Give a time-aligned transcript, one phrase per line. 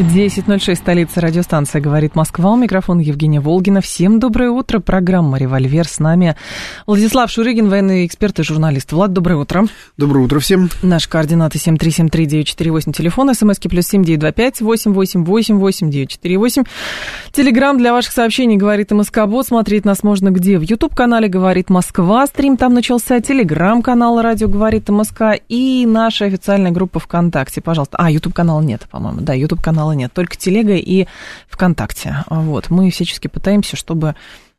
[0.00, 2.50] 10.06, столица радиостанция «Говорит Москва».
[2.50, 3.80] У микрофона Евгения Волгина.
[3.80, 4.80] Всем доброе утро.
[4.80, 5.86] Программа «Револьвер».
[5.86, 6.34] С нами
[6.84, 8.90] Владислав Шурыгин, военный эксперт и журналист.
[8.90, 9.66] Влад, доброе утро.
[9.96, 10.68] Доброе утро всем.
[10.82, 16.64] Наши координаты 7373948, телефон, смски плюс 7925 888 948.
[17.30, 19.46] Телеграмм для ваших сообщений «Говорит МСК Бот».
[19.46, 20.58] Смотреть нас можно где?
[20.58, 22.26] В YouTube-канале «Говорит Москва».
[22.26, 23.20] Стрим там начался.
[23.20, 25.40] Телеграм-канал «Радио Говорит МСК».
[25.48, 27.60] И наша официальная группа ВКонтакте.
[27.60, 27.96] Пожалуйста.
[28.00, 29.20] А, YouTube-канала нет, по-моему.
[29.20, 31.06] Да, YouTube-канал канала нет, только Телега и
[31.48, 32.24] ВКонтакте.
[32.28, 34.14] Вот, мы всячески пытаемся, чтобы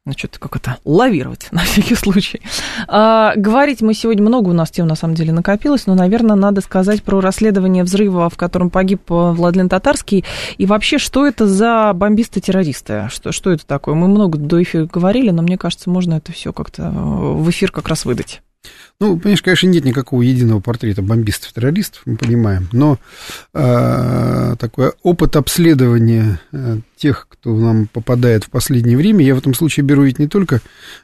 [0.05, 2.39] ну, что-то как это, лавировать на всякий случай.
[2.87, 6.61] А, говорить мы сегодня много у нас тем, на самом деле, накопилось, но, наверное, надо
[6.61, 10.23] сказать про расследование взрыва, в котором погиб Владлен Татарский,
[10.59, 13.95] и вообще, что это за бомбисты-террористы, что, что это такое?
[13.95, 17.87] Мы много до эфира говорили, но мне кажется, можно это все как-то в эфир как
[17.87, 18.43] раз выдать.
[18.99, 22.97] Ну, понимаешь, конечно, нет никакого единого портрета бомбистов-террористов, мы понимаем, но
[23.53, 29.53] э, такой опыт обследования э, тех, кто нам попадает в последнее время, я в этом
[29.53, 30.61] случае беру ведь не только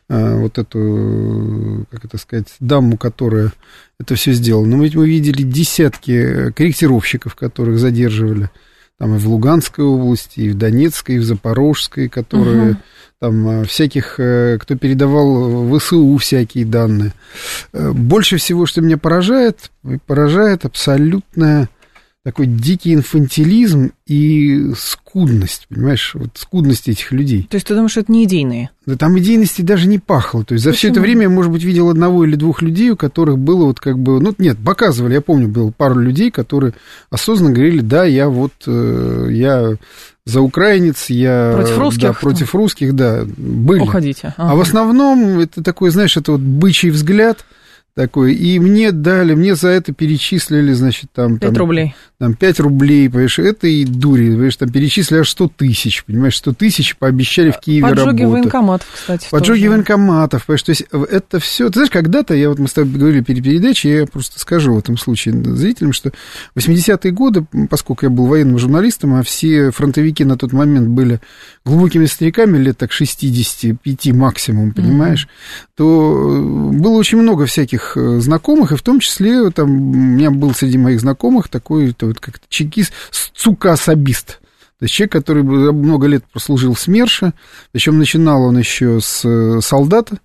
[0.08, 3.52] э, вот эту, как это сказать, даму, которая
[4.00, 8.50] это все сделала, но ведь мы видели десятки корректировщиков, которых задерживали
[9.02, 12.72] там и в Луганской области, и в Донецкой, и в Запорожской, которые...
[12.72, 12.78] Угу
[13.20, 17.14] там, э, всяких, э, кто передавал в ВСУ всякие данные.
[17.72, 19.70] Э, больше всего, что меня поражает,
[20.08, 21.70] поражает абсолютная
[22.24, 27.48] такой дикий инфантилизм и скудность, понимаешь, вот скудность этих людей.
[27.50, 28.70] То есть ты думаешь, что это не идейные?
[28.86, 30.44] Да там идейности даже не пахло.
[30.44, 32.96] То есть за все это время я, может быть, видел одного или двух людей, у
[32.96, 36.74] которых было вот как бы, ну нет, показывали, я помню, было пару людей, которые
[37.10, 39.78] осознанно говорили, да, я вот, я
[40.24, 41.54] за украинец, я...
[41.56, 42.02] Против русских?
[42.02, 43.82] Да, против русских, да, были.
[43.82, 44.36] Уходите.
[44.38, 44.52] Ага.
[44.52, 47.46] А в основном это такой, знаешь, это вот бычий взгляд–
[47.94, 51.38] такой, и мне дали, мне за это перечислили, значит, там...
[51.38, 51.96] 5 там, рублей.
[52.22, 56.54] Там 5 рублей, понимаешь, это и дури, понимаешь, там перечислили аж 100 тысяч, понимаешь, 100
[56.54, 58.12] тысяч пообещали в Киеве Поджоги работу.
[58.12, 59.70] Поджоги военкоматов, кстати, Поджоги тоже.
[59.72, 63.24] военкоматов, понимаешь, то есть это все, ты знаешь, когда-то, я вот мы с тобой говорили
[63.24, 66.12] перед передачей, я просто скажу в этом случае зрителям, что
[66.56, 71.22] 80-е годы, поскольку я был военным журналистом, а все фронтовики на тот момент были
[71.66, 75.68] глубокими стариками, лет так 65 максимум, понимаешь, mm-hmm.
[75.76, 80.54] то было очень много всяких э, знакомых, и в том числе там, у меня был
[80.54, 82.94] среди моих знакомых такой вот как-то чекист,
[83.34, 84.40] цукасабист.
[84.80, 87.34] То есть человек, который много лет прослужил в СМЕРШе,
[87.72, 90.18] причем начинал он еще с э, солдата,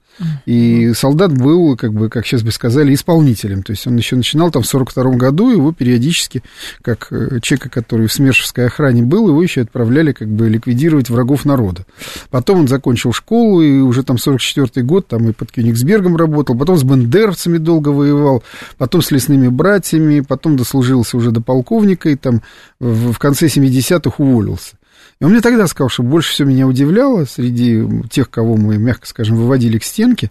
[0.47, 3.63] и солдат был, как бы, как сейчас бы сказали, исполнителем.
[3.63, 6.43] То есть он еще начинал там в 42 году, его периодически,
[6.83, 11.45] как э, человека, который в СМЕРШевской охране был, его еще отправляли как бы ликвидировать врагов
[11.45, 11.85] народа.
[12.31, 16.79] Потом он закончил школу, и уже там 44 год, там и под Кёнигсбергом работал, потом
[16.79, 18.43] с бендеровцами долго воевал,
[18.79, 22.43] потом с лесными братьями, потом дослужился уже до полковника, и там
[22.79, 24.77] в конце 70-х уволился.
[25.21, 29.07] И он мне тогда сказал, что больше всего меня удивляло среди тех, кого мы, мягко
[29.07, 30.31] скажем, выводили к стенке,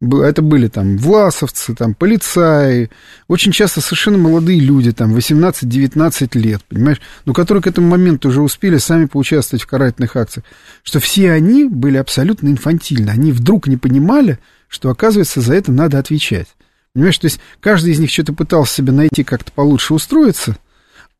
[0.00, 2.90] это были там власовцы, там полицаи,
[3.28, 8.40] очень часто совершенно молодые люди, там 18-19 лет, понимаешь, но которые к этому моменту уже
[8.40, 10.46] успели сами поучаствовать в карательных акциях,
[10.82, 15.98] что все они были абсолютно инфантильны, они вдруг не понимали, что, оказывается, за это надо
[15.98, 16.48] отвечать.
[16.94, 20.56] Понимаешь, то есть каждый из них что-то пытался себе найти как-то получше устроиться,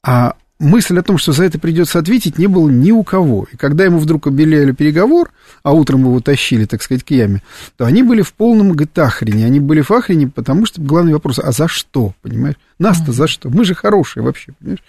[0.02, 3.46] а мысль о том, что за это придется ответить, не было ни у кого.
[3.50, 5.30] И когда ему вдруг объявляли переговор,
[5.62, 7.42] а утром его тащили, так сказать, к яме,
[7.76, 9.46] то они были в полном гатахрене.
[9.46, 12.56] Они были в ахрене, потому что главный вопрос, а за что, понимаешь?
[12.78, 13.48] Нас-то за что?
[13.48, 14.84] Мы же хорошие вообще, понимаешь?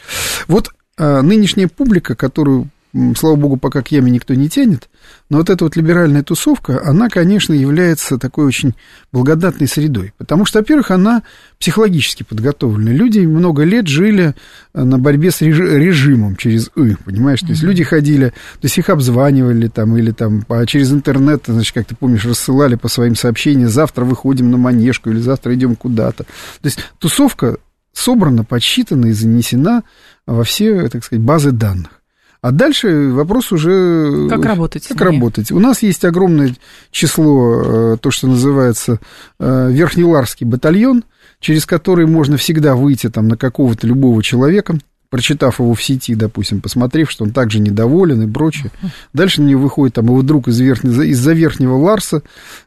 [0.47, 2.69] Вот а, нынешняя публика, которую
[3.15, 4.89] слава богу, пока к яме никто не тянет,
[5.29, 8.73] но вот эта вот либеральная тусовка, она, конечно, является такой очень
[9.11, 11.23] благодатной средой, потому что, во-первых, она
[11.59, 12.91] психологически подготовлена.
[12.91, 14.35] Люди много лет жили
[14.73, 17.39] э, на борьбе с режимом через «ы», понимаешь?
[17.39, 21.73] То есть люди ходили, то есть их обзванивали там или там по, через интернет, значит,
[21.73, 26.23] как ты помнишь, рассылали по своим сообщениям, завтра выходим на манежку или завтра идем куда-то.
[26.23, 27.57] То есть тусовка
[27.93, 29.83] собрана, подсчитана и занесена
[30.25, 32.00] во все, так сказать, базы данных.
[32.41, 34.27] А дальше вопрос уже...
[34.27, 34.87] Как работать?
[34.87, 35.51] Как работать?
[35.51, 36.55] У нас есть огромное
[36.89, 38.99] число, э, то, что называется
[39.39, 41.03] э, Верхнеларский батальон,
[41.39, 44.79] через который можно всегда выйти там, на какого-то любого человека,
[45.11, 48.71] прочитав его в сети, допустим, посмотрев, что он также недоволен и прочее.
[49.13, 52.23] Дальше на него выходит там его друг из верхнего, из-за верхнего Ларса,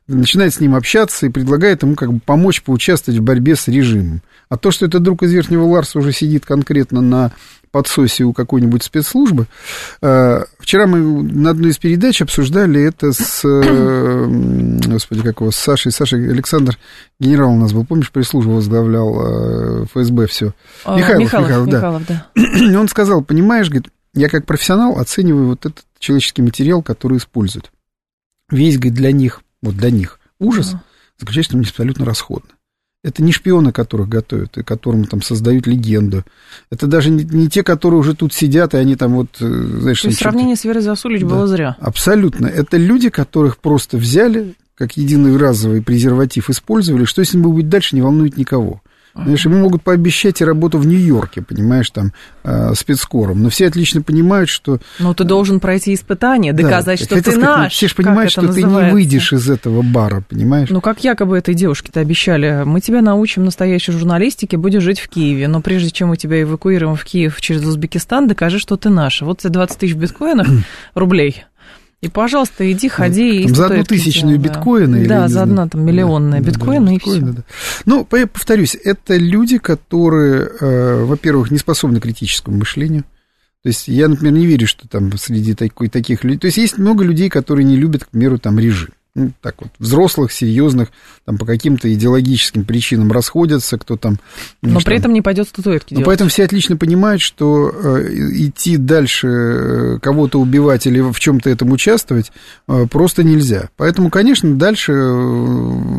[0.07, 4.21] начинает с ним общаться и предлагает ему как бы помочь поучаствовать в борьбе с режимом.
[4.51, 7.33] А то, что этот друг из верхнего Ларса уже сидит конкретно на
[7.75, 9.49] подсосе у какой-нибудь спецслужбы.
[10.01, 14.27] Э, вчера мы на одной из передач обсуждали это с, э,
[14.87, 15.91] господи, как его, с Сашей.
[15.91, 16.79] Сашей Александр,
[17.19, 20.55] генерал у нас был, помнишь, пресс-службу возглавлял э, ФСБ, все.
[20.85, 21.77] А, Михайлов, Михайлов, Михайлов, да.
[21.77, 22.79] Михайлов, да.
[22.81, 27.73] Он сказал, понимаешь, говорит, я как профессионал оцениваю вот этот человеческий материал, который используют.
[28.51, 30.77] Весь, говорит, для них, вот для них ужас
[31.19, 32.51] заключается в том, абсолютно расходно.
[33.05, 36.25] Это не шпионы, которых готовят, и которым там создают легенду.
[36.71, 40.01] Это даже не, не те, которые уже тут сидят, и они там вот, э, знаешь...
[40.01, 41.77] То есть сравнение с Верой Засулич да, было зря.
[41.81, 42.47] Абсолютно.
[42.47, 47.95] Это люди, которых просто взяли, как единый разовый презерватив использовали, что с ним будет дальше,
[47.95, 48.81] не волнует никого.
[49.15, 52.13] Знаешь, ему могут пообещать и работу в Нью-Йорке, понимаешь, там,
[52.43, 53.43] э, спецкором.
[53.43, 54.81] Но все отлично понимают, что...
[54.99, 57.05] Ну, ты должен пройти испытание, доказать, да.
[57.05, 57.73] что ты сказать, наш.
[57.73, 58.79] Все же понимают, что называется?
[58.81, 60.69] ты не выйдешь из этого бара, понимаешь?
[60.69, 65.47] Ну, как якобы этой девушке-то обещали, мы тебя научим настоящей журналистике, будешь жить в Киеве,
[65.47, 69.23] но прежде чем мы тебя эвакуируем в Киев через Узбекистан, докажи, что ты наш.
[69.23, 70.49] Вот тебе 20 тысяч биткоинов,
[70.95, 71.45] рублей,
[72.05, 73.45] и, пожалуйста, иди, ходи.
[73.45, 74.49] Там, за одну тысячную да.
[74.49, 75.07] биткоины?
[75.07, 77.33] Да, за одну там миллионная да, биткоина, да, и биткоины, все.
[77.33, 77.43] Да.
[77.87, 83.05] Ну, повторюсь, это люди, которые, э, во-первых, не способны к критическому мышлению.
[83.63, 86.39] То есть я, например, не верю, что там среди такой, таких людей...
[86.39, 89.71] То есть есть много людей, которые не любят, к примеру, там режим ну, так вот,
[89.79, 90.89] взрослых, серьезных,
[91.25, 94.19] там, по каким-то идеологическим причинам расходятся, кто там...
[94.61, 96.07] Но при этом не пойдет статуэтки Но делать.
[96.07, 101.71] поэтому все отлично понимают, что э, идти дальше, э, кого-то убивать или в чем-то этом
[101.71, 102.33] участвовать
[102.67, 103.69] э, просто нельзя.
[103.77, 104.93] Поэтому, конечно, дальше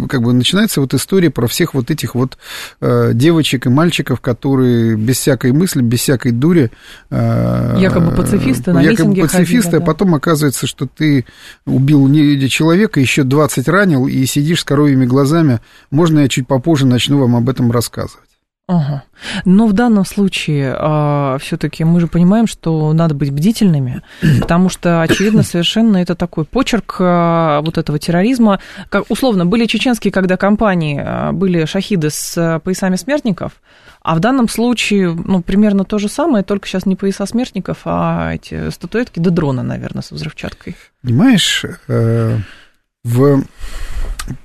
[0.10, 2.38] как бы начинается вот история про всех вот этих вот
[2.82, 6.72] девочек и мальчиков, которые без всякой мысли, без всякой дури...
[7.10, 11.26] Якобы пацифисты на Якобы пацифисты, ходили, а потом оказывается, что ты
[11.66, 15.60] убил не человека, еще 20 ранил, и сидишь с коровьими глазами,
[15.92, 18.26] можно я чуть попозже начну вам об этом рассказывать.
[18.68, 19.04] Ага.
[19.46, 24.02] Но в данном случае а, все-таки мы же понимаем, что надо быть бдительными,
[24.42, 28.60] потому что, очевидно, совершенно это такой почерк а, вот этого терроризма.
[28.90, 33.62] Как, условно, были чеченские, когда компании а, были шахиды с поясами смертников,
[34.02, 38.34] а в данном случае, ну, примерно то же самое, только сейчас не пояса смертников, а
[38.34, 40.76] эти статуэтки до дрона, наверное, со взрывчаткой.
[41.04, 42.38] Понимаешь, э,
[43.06, 43.44] в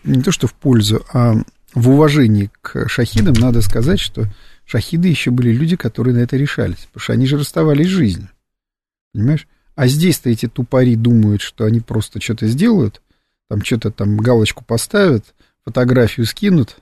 [0.05, 1.35] не то что в пользу, а
[1.75, 4.27] в уважении к шахидам надо сказать, что
[4.67, 8.29] шахиды еще были люди, которые на это решались, потому что они же расставались с жизнью.
[9.12, 9.49] Понимаешь?
[9.77, 13.01] А здесь-то эти тупари думают, что они просто что-то сделают,
[13.49, 15.25] там что-то там галочку поставят,
[15.65, 16.77] фотографию скинут,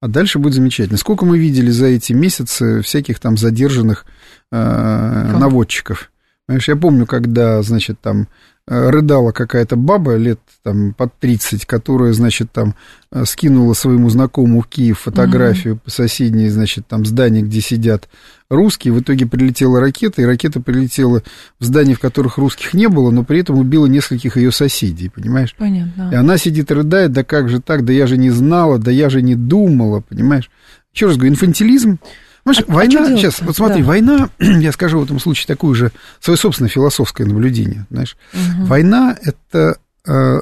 [0.00, 0.98] а дальше будет замечательно.
[0.98, 4.04] Сколько мы видели за эти месяцы всяких там задержанных
[4.50, 6.10] э, наводчиков.
[6.50, 8.26] Понимаешь, я помню, когда, значит, там
[8.72, 12.76] Э, рыдала какая-то баба лет там под 30, которая, значит, там
[13.10, 15.80] э, скинула своему знакомому в Киев фотографию mm-hmm.
[15.84, 18.08] по соседней, значит, там здание, где сидят
[18.48, 18.94] русские.
[18.94, 21.24] В итоге прилетела ракета, и ракета прилетела
[21.58, 25.56] в здание, в которых русских не было, но при этом убила нескольких ее соседей, понимаешь?
[25.58, 26.10] Понятно.
[26.12, 28.92] И она сидит и рыдает, да как же так, да я же не знала, да
[28.92, 30.48] я же не думала, понимаешь?
[30.94, 31.98] Еще раз говорю, инфантилизм
[32.44, 33.88] Понимаешь, а, война, а сейчас, вот смотри, да.
[33.88, 38.16] война, я скажу в этом случае такую же, свое собственное философское наблюдение, знаешь.
[38.32, 38.66] Угу.
[38.66, 40.40] Война– это э,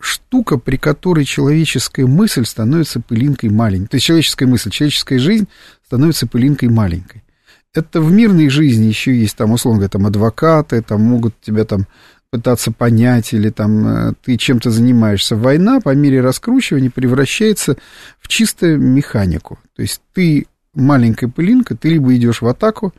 [0.00, 3.88] штука, при которой человеческая мысль становится пылинкой маленькой.
[3.88, 5.48] То есть человеческая мысль, человеческая жизнь
[5.86, 7.22] становится пылинкой маленькой.
[7.74, 11.86] Это в мирной жизни еще есть, там, условно говоря, там, адвокаты, там, могут тебя там
[12.30, 15.36] пытаться понять, или там э, ты чем-то занимаешься.
[15.36, 17.76] Война по мере раскручивания превращается
[18.20, 19.58] в чистую механику.
[19.76, 22.92] То есть ты маленькая пылинка, ты либо идешь в атаку,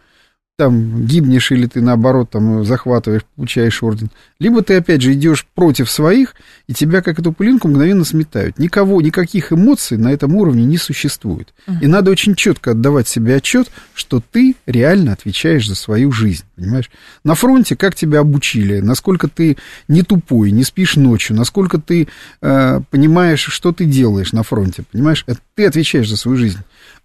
[0.59, 5.89] там гибнешь или ты наоборот там захватываешь, получаешь орден, либо ты опять же идешь против
[5.89, 6.35] своих,
[6.67, 8.59] и тебя как эту пылинку мгновенно сметают.
[8.59, 11.53] Никого, никаких эмоций на этом уровне не существует.
[11.65, 11.77] Uh-huh.
[11.81, 16.91] И надо очень четко отдавать себе отчет, что ты реально отвечаешь за свою жизнь, понимаешь?
[17.23, 19.55] На фронте как тебя обучили, насколько ты
[19.87, 22.09] не тупой, не спишь ночью, насколько ты
[22.41, 25.23] э, понимаешь, что ты делаешь на фронте, понимаешь?
[25.25, 26.59] Это ты отвечаешь за свою жизнь.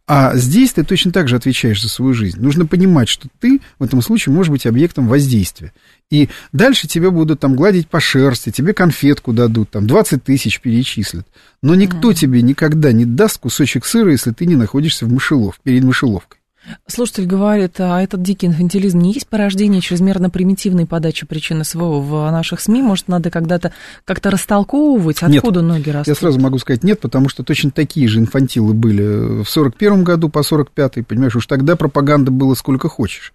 [0.07, 2.39] А здесь ты точно так же отвечаешь за свою жизнь.
[2.39, 5.73] Нужно понимать, что ты в этом случае можешь быть объектом воздействия.
[6.11, 11.27] И дальше тебя будут там гладить по шерсти, тебе конфетку дадут, там 20 тысяч перечислят.
[11.63, 12.15] Но никто mm-hmm.
[12.15, 16.39] тебе никогда не даст кусочек сыра, если ты не находишься в мышелов, перед мышеловкой.
[16.87, 22.31] Слушатель говорит, а этот дикий инфантилизм не есть порождение чрезмерно примитивной подачи причин СВО в
[22.31, 22.83] наших СМИ?
[22.83, 23.73] Может, надо когда-то
[24.05, 26.09] как-то растолковывать, откуда нет, ноги растут?
[26.09, 30.29] Я сразу могу сказать нет, потому что точно такие же инфантилы были в 41 году
[30.29, 33.33] по 45-й, понимаешь, уж тогда пропаганда была сколько хочешь.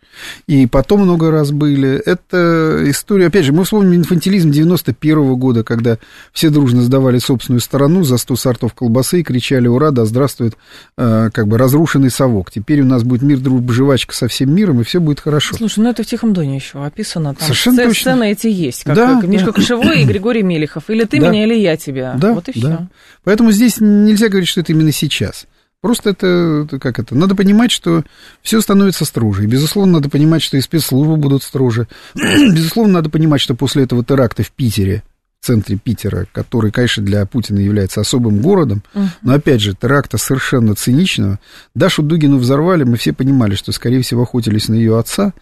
[0.48, 2.02] И потом много раз были.
[2.06, 5.98] Это история, опять же, мы вспомним инфантилизм 91 -го года, когда
[6.34, 10.56] все дружно сдавали собственную сторону за 100 сортов колбасы и кричали «Ура, да здравствует
[10.98, 12.52] э, как бы разрушенный совок».
[12.52, 15.56] Теперь у нас будет мир, дружба, жвачка со всем миром, и все будет хорошо.
[15.56, 17.34] Слушай, ну это в Тихом Доне еще описано.
[17.36, 18.02] Там Совершенно сцены, точно.
[18.12, 18.84] сцены эти есть.
[18.84, 19.52] Как, Да, Мишка да.
[19.54, 20.90] Кошевой и Григорий Мелехов.
[20.90, 21.30] Или ты Да.
[21.30, 22.16] меня, или я тебя.
[22.20, 22.68] Да, вот и да.
[22.76, 22.88] все.
[23.24, 25.46] Поэтому здесь нельзя говорить, что это именно сейчас.
[25.82, 27.16] Просто это, это как это?
[27.16, 28.04] Надо понимать, что
[28.42, 29.46] все становится строже.
[29.46, 31.88] И, безусловно, надо понимать, что и спецслужбы будут строже.
[32.16, 35.04] безусловно, надо понимать, что после этого теракта в Питере,
[35.42, 38.84] в центре Питера, который, конечно, для Путина является особым городом,
[39.22, 41.40] но, опять же, теракта совершенно циничного.
[41.76, 45.34] Дашу Дугину взорвали, мы все понимали, что, скорее всего, охотились на ее отца.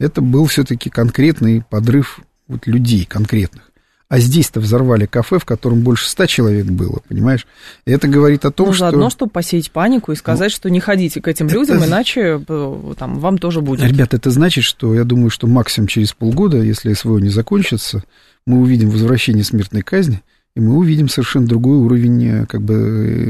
[0.00, 3.70] Это был все-таки конкретный подрыв вот, людей конкретных.
[4.08, 7.46] А здесь-то взорвали кафе, в котором больше ста человек было, понимаешь?
[7.86, 8.80] И это говорит о том, Ну, что...
[8.90, 12.94] заодно, чтобы посеять панику и сказать, что не ходите к этим это- людям, иначе э,
[12.98, 13.88] там, вам тоже будет.
[13.88, 18.04] Ребят, это значит, что я думаю, что максимум через полгода, если СВО не закончится,
[18.46, 20.22] мы увидим возвращение смертной казни,
[20.56, 22.74] и мы увидим совершенно другой уровень, э, как бы,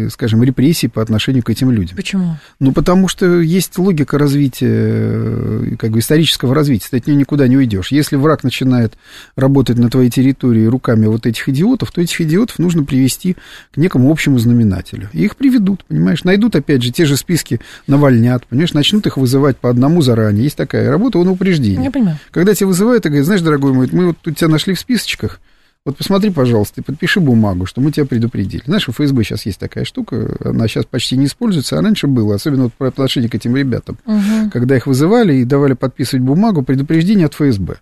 [0.06, 1.96] э, скажем, репрессий по отношению к этим людям.
[1.96, 2.36] Почему?
[2.60, 6.88] Ну, потому что есть логика развития, э, как бы, исторического развития.
[6.90, 7.92] Ты от нее никуда не уйдешь.
[7.92, 8.98] Если враг начинает
[9.36, 13.36] работать на твоей территории руками вот этих идиотов, то этих идиотов нужно привести
[13.72, 15.08] к некому общему знаменателю.
[15.14, 16.24] И их приведут, понимаешь?
[16.24, 18.74] Найдут, опять же, те же списки навальнят, понимаешь?
[18.74, 20.44] Начнут их вызывать по одному заранее.
[20.44, 21.84] Есть такая работа на упреждение.
[21.84, 22.18] Я понимаю.
[22.30, 25.40] Когда тебя вызывают и говорят, знаешь, дорогой мой, мы вот тут тебя нашли в списочках,
[25.84, 28.62] вот посмотри, пожалуйста, и подпиши бумагу, что мы тебя предупредили.
[28.64, 32.36] Знаешь, у ФСБ сейчас есть такая штука, она сейчас почти не используется, а раньше было,
[32.36, 33.98] особенно вот по отношению к этим ребятам.
[34.06, 34.50] Мгм.
[34.50, 37.74] Когда их вызывали и давали подписывать бумагу, предупреждение от ФСБ.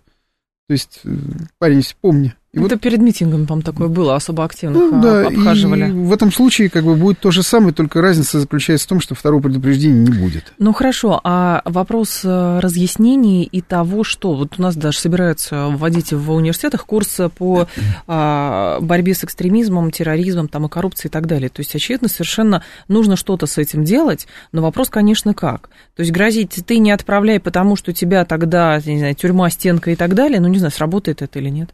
[0.67, 1.15] То есть, э,
[1.59, 2.33] парень, помни.
[2.53, 5.89] И вот Это перед митингом, по-моему, такое было, особо активных ну, а, да, обхаживали.
[5.89, 9.01] и в этом случае как бы будет то же самое, только разница заключается в том,
[9.01, 10.53] что второго предупреждения не будет.
[10.59, 16.13] Ну хорошо, а вопрос э, разъяснений и того, что вот у нас даже собираются вводить
[16.13, 17.67] в университетах курс по
[18.05, 21.49] а, борьбе с экстремизмом, терроризмом там, и коррупцией и так далее.
[21.49, 25.69] То есть, очевидно, совершенно нужно что-то с этим делать, но вопрос, конечно, как.
[25.95, 29.95] То есть грозить ты не отправляй, потому что тебя тогда, не знаю, тюрьма, стенка и
[29.95, 31.73] так далее, ну не знаю, сработает это или нет.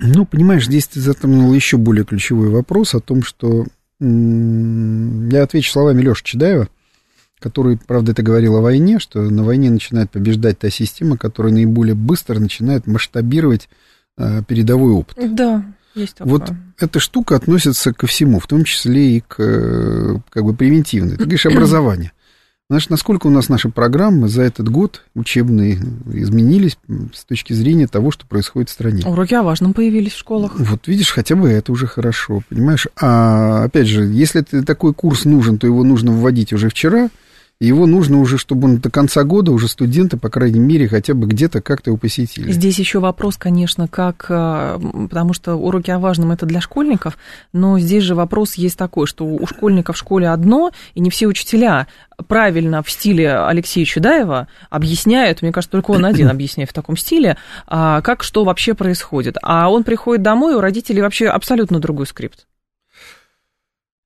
[0.00, 3.66] Ну, понимаешь, здесь ты затронул еще более ключевой вопрос о том, что
[4.00, 6.68] я отвечу словами Леши Чедаева,
[7.40, 11.94] который, правда, это говорил о войне, что на войне начинает побеждать та система, которая наиболее
[11.94, 13.68] быстро начинает масштабировать
[14.16, 15.16] э, передовой опыт.
[15.34, 15.64] Да,
[15.94, 16.32] есть такое.
[16.32, 21.16] Вот эта штука относится ко всему, в том числе и к э, как бы превентивной.
[21.16, 22.12] Ты говоришь образование.
[22.70, 25.78] Знаешь, насколько у нас наши программы за этот год учебные
[26.12, 26.76] изменились
[27.14, 29.04] с точки зрения того, что происходит в стране?
[29.06, 30.52] Уроки о важном появились в школах.
[30.58, 32.86] Вот видишь, хотя бы это уже хорошо, понимаешь?
[33.00, 37.08] А опять же, если такой курс нужен, то его нужно вводить уже вчера,
[37.60, 41.14] и его нужно уже, чтобы он до конца года уже студенты, по крайней мере, хотя
[41.14, 42.52] бы где-то как-то его посетили.
[42.52, 47.18] Здесь еще вопрос, конечно, как, а, потому что уроки о важном это для школьников,
[47.52, 51.26] но здесь же вопрос есть такой, что у школьников в школе одно, и не все
[51.26, 51.88] учителя
[52.28, 57.38] правильно в стиле Алексея Чудаева объясняют, мне кажется, только он один объясняет в таком стиле,
[57.66, 59.36] а, как что вообще происходит.
[59.42, 62.46] А он приходит домой, у родителей вообще абсолютно другой скрипт.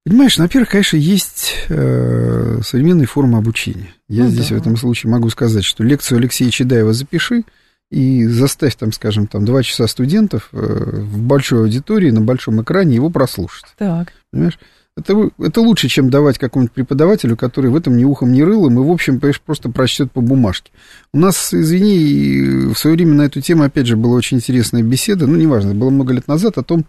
[0.04, 3.94] Понимаешь, ну, во-первых, конечно, есть э, современные формы обучения.
[4.08, 4.56] Я Ну здесь да.
[4.56, 7.44] в этом случае могу сказать, что лекцию Алексея Чедаева запиши
[7.92, 12.96] и заставь там, скажем, там два часа студентов э, в большой аудитории на большом экране
[12.96, 13.66] его прослушать.
[13.78, 14.12] Так.
[14.32, 14.58] Понимаешь?
[14.96, 18.84] Это, это лучше, чем давать какому-нибудь преподавателю, который в этом ни ухом, ни рылом, и,
[18.84, 20.70] в общем, понимаешь, просто прочтет по бумажке.
[21.14, 25.26] У нас, извини, в свое время на эту тему, опять же, была очень интересная беседа,
[25.26, 26.84] ну, неважно, было много лет назад, о том,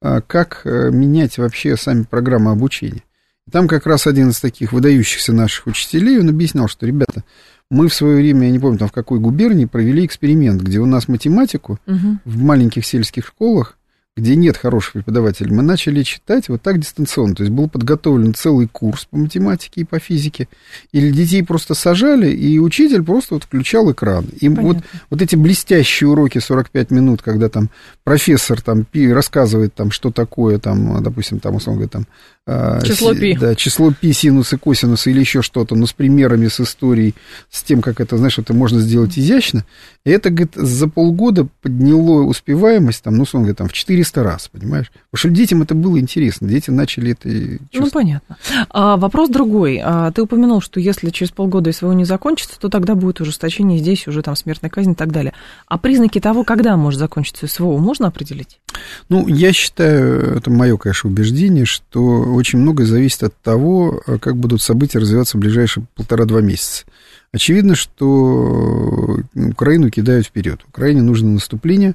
[0.00, 3.02] как э, менять вообще сами программы обучения.
[3.50, 7.24] Там как раз один из таких выдающихся наших учителей, он объяснял, что, ребята,
[7.70, 10.86] мы в свое время, я не помню, там в какой губернии, провели эксперимент, где у
[10.86, 12.20] нас математику Мгм.
[12.24, 13.77] в маленьких сельских школах,
[14.18, 17.34] где нет хороших преподавателей, мы начали читать вот так дистанционно.
[17.34, 20.48] То есть был подготовлен целый курс по математике и по физике.
[20.92, 24.26] Или детей просто сажали, и учитель просто вот включал экран.
[24.40, 25.00] И вот, Понятно.
[25.10, 27.70] вот эти блестящие уроки 45 минут, когда там
[28.04, 32.06] профессор там рассказывает там, что такое, там, допустим, там, условно говоря, там...
[32.48, 33.36] а, Число пи.
[33.38, 37.14] Да, число пи, синусы, косинусы или еще что-то, но с примерами, с историей,
[37.50, 39.64] с тем, как это, знаешь, это можно сделать изящно.
[40.04, 44.22] И это, говорит, за полгода подняло успеваемость, там, ну, условно говоря, там, в 400 300
[44.22, 44.90] раз, понимаешь?
[45.10, 47.28] Потому что детям это было интересно, дети начали это
[47.72, 48.36] Ну, понятно.
[48.70, 49.80] А, вопрос другой.
[49.82, 54.06] А, ты упомянул, что если через полгода СВО не закончится, то тогда будет ужесточение здесь,
[54.06, 55.32] уже там смертная казнь и так далее.
[55.66, 58.60] А признаки того, когда может закончиться СВО, можно определить?
[59.08, 62.02] Ну, я считаю, это мое, конечно, убеждение, что
[62.38, 66.84] очень многое зависит от того, как будут события развиваться в ближайшие полтора-два месяца.
[67.32, 70.60] Очевидно, что Украину кидают вперед.
[70.66, 71.94] Украине нужно наступление.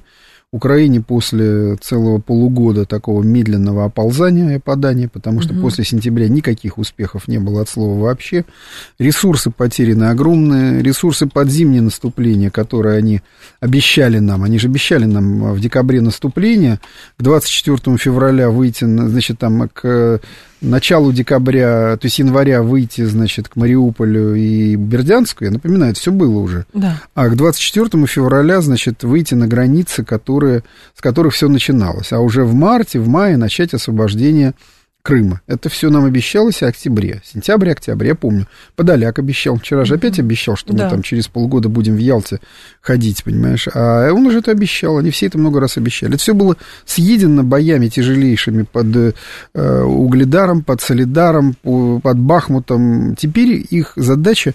[0.54, 5.62] Украине после целого полугода такого медленного оползания и опадания, потому что угу.
[5.62, 8.44] после сентября никаких успехов не было от слова вообще.
[9.00, 13.20] Ресурсы потеряны огромные, ресурсы под зимнее наступление, которые они
[13.58, 16.78] обещали нам, они же обещали нам в декабре наступление,
[17.18, 20.20] к 24 февраля выйти, значит, там к
[20.64, 26.12] началу декабря, то есть января выйти, значит, к Мариуполю и Бердянску, я напоминаю, это все
[26.12, 26.66] было уже.
[26.72, 27.00] Да.
[27.14, 30.64] А к 24 февраля, значит, выйти на границы, которые,
[30.96, 32.12] с которых все начиналось.
[32.12, 34.54] А уже в марте, в мае начать освобождение
[35.04, 35.42] Крыма.
[35.46, 37.20] Это все нам обещалось в октябре.
[37.26, 38.48] Сентябрь, октябрь, я помню.
[38.74, 39.58] Подоляк обещал.
[39.58, 40.84] Вчера же опять обещал, что да.
[40.84, 42.40] мы там через полгода будем в Ялте
[42.80, 43.68] ходить, понимаешь?
[43.74, 44.96] А он уже это обещал.
[44.96, 46.14] Они все это много раз обещали.
[46.14, 46.56] Это все было
[46.86, 49.14] съедено боями тяжелейшими под
[49.52, 53.14] э, Угледаром, под Солидаром, под Бахмутом.
[53.14, 54.54] Теперь их задача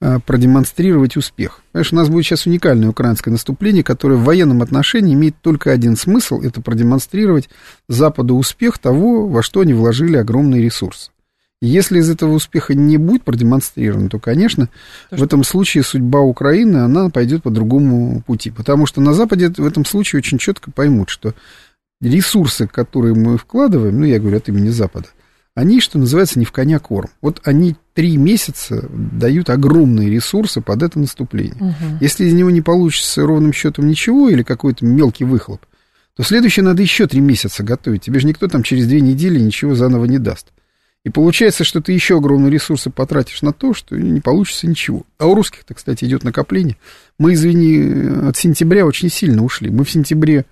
[0.00, 1.60] продемонстрировать успех.
[1.72, 5.96] Понимаешь, у нас будет сейчас уникальное украинское наступление, которое в военном отношении имеет только один
[5.96, 7.50] смысл, это продемонстрировать
[7.88, 11.10] Западу успех того, во что они вложили огромные ресурсы.
[11.60, 14.70] И если из этого успеха не будет продемонстрировано, то, конечно,
[15.10, 18.50] то в этом случае судьба Украины, она пойдет по другому пути.
[18.50, 21.34] Потому что на Западе в этом случае очень четко поймут, что
[22.00, 25.08] ресурсы, которые мы вкладываем, ну, я говорю от имени Запада,
[25.60, 27.10] они, что называется, не в коня корм.
[27.20, 31.60] Вот они три месяца дают огромные ресурсы под это наступление.
[31.60, 31.98] Угу.
[32.00, 35.60] Если из него не получится ровным счетом ничего или какой-то мелкий выхлоп,
[36.16, 38.02] то следующее надо еще три месяца готовить.
[38.02, 40.46] Тебе же никто там через две недели ничего заново не даст.
[41.04, 45.04] И получается, что ты еще огромные ресурсы потратишь на то, что не получится ничего.
[45.18, 46.78] А у русских-то, кстати, идет накопление.
[47.18, 49.68] Мы, извини, от сентября очень сильно ушли.
[49.68, 50.46] Мы в сентябре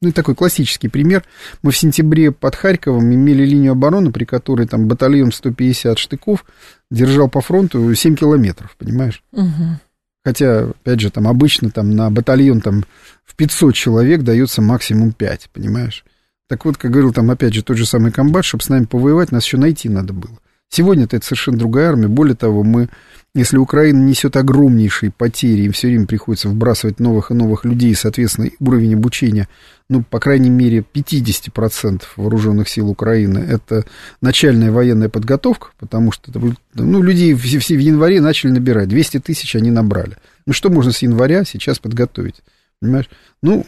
[0.00, 1.24] ну, такой классический пример.
[1.62, 6.44] Мы в сентябре под Харьковом имели линию обороны, при которой там батальон 150 штыков
[6.90, 9.22] держал по фронту 7 километров, понимаешь?
[9.32, 9.80] Угу.
[10.24, 12.84] Хотя, опять же, там обычно там на батальон там
[13.24, 16.04] в 500 человек дается максимум 5, понимаешь?
[16.48, 19.32] Так вот, как говорил там, опять же, тот же самый комбат, чтобы с нами повоевать,
[19.32, 20.38] нас еще найти надо было.
[20.68, 22.08] Сегодня-то это совершенно другая армия.
[22.08, 22.88] Более того, мы,
[23.34, 28.50] если Украина несет огромнейшие потери, им все время приходится вбрасывать новых и новых людей, соответственно,
[28.58, 29.48] уровень обучения,
[29.88, 33.84] ну, по крайней мере, 50% вооруженных сил Украины, это
[34.20, 36.32] начальная военная подготовка, потому что,
[36.74, 40.16] ну, людей все, все в январе начали набирать, 200 тысяч они набрали.
[40.46, 42.42] Ну, что можно с января сейчас подготовить?
[42.80, 43.08] Понимаешь?
[43.42, 43.66] Ну,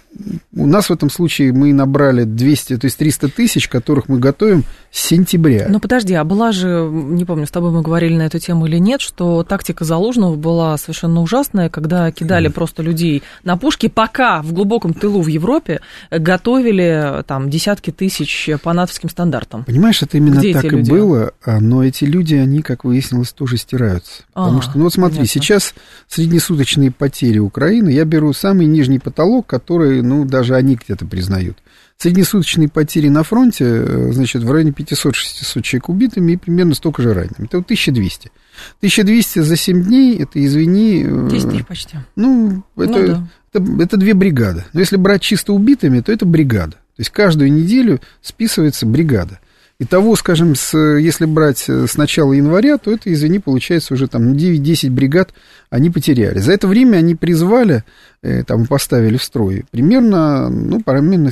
[0.56, 4.64] у нас в этом случае мы набрали 200, то есть 300 тысяч, которых мы готовим
[4.90, 5.66] с сентября.
[5.68, 8.78] Ну, подожди, а была же, не помню, с тобой мы говорили на эту тему или
[8.78, 12.52] нет, что тактика Залужного была совершенно ужасная, когда кидали mm.
[12.52, 18.72] просто людей на пушки, пока в глубоком тылу в Европе готовили там десятки тысяч по
[18.72, 19.64] натовским стандартам.
[19.64, 20.90] Понимаешь, это именно Где так и люди?
[20.90, 24.22] было, а, но эти люди, они, как выяснилось, тоже стираются.
[24.32, 25.40] А, Потому что, ну вот смотри, понятно.
[25.40, 25.74] сейчас
[26.08, 31.58] среднесуточные потери Украины, я беру самый нижний потолок, который, ну, даже они где-то признают.
[31.96, 37.12] Среднесуточные потери на фронте, э, значит, в районе 500-600 человек убитыми и примерно столько же
[37.12, 37.46] ранеными.
[37.46, 38.30] Это вот 1200.
[38.78, 41.02] 1200 за 7 дней, это, извини...
[41.28, 41.96] 10 э, тысяч почти.
[42.14, 43.28] Ну, это, ну, да.
[43.52, 44.64] это, это две бригады.
[44.72, 46.72] Но если брать чисто убитыми, то это бригада.
[46.72, 49.40] То есть каждую неделю списывается бригада.
[49.80, 54.32] Итого, скажем, с, если брать э, с начала января, то это, извини, получается уже там
[54.32, 55.32] 9-10 бригад
[55.70, 56.40] они потеряли.
[56.40, 57.84] За это время они призвали,
[58.22, 61.30] э, там, поставили в строй примерно, ну, примерно,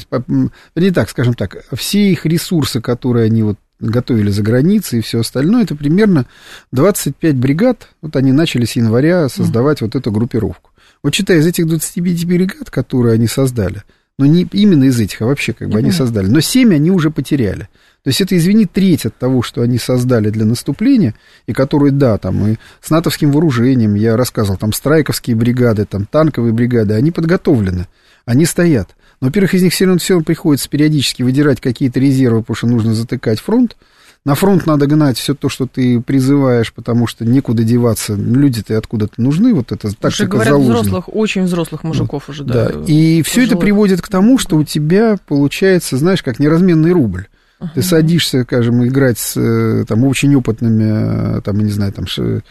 [0.77, 5.21] не так, скажем так, все их ресурсы, которые они вот готовили за границей и все
[5.21, 6.27] остальное, это примерно
[6.71, 9.85] 25 бригад, вот они начали с января создавать mm.
[9.87, 10.71] вот эту группировку.
[11.03, 13.83] Вот считай, из этих 25 бригад, которые они создали,
[14.19, 15.79] но не именно из этих, а вообще как бы mm-hmm.
[15.79, 17.69] они создали, но 7 они уже потеряли.
[18.07, 21.17] То есть это, извини, треть от того, что они создали для наступления,
[21.49, 26.53] и которые, да, там, и с натовским вооружением, я рассказывал, там, страйковские бригады, там, танковые
[26.53, 27.89] бригады, они подготовлены,
[28.25, 28.91] они стоят.
[29.21, 32.67] Но, во-первых, из них все равно, все равно приходится периодически выдирать какие-то резервы, потому что
[32.69, 33.77] нужно затыкать фронт.
[34.25, 38.15] На фронт надо гнать все то, что ты призываешь, потому что некуда деваться.
[38.15, 40.75] Люди-то откуда-то нужны, вот это так уже говорят, заложено.
[40.75, 42.69] взрослых, очень взрослых мужиков уже, да.
[42.69, 42.85] да.
[42.87, 47.27] И все это приводит к тому, что у тебя получается, знаешь, как неразменный рубль.
[47.59, 47.69] Uh-huh.
[47.75, 52.43] Ты садишься, скажем, играть с э, там, очень опытными, э, там, не знаю, там, ш,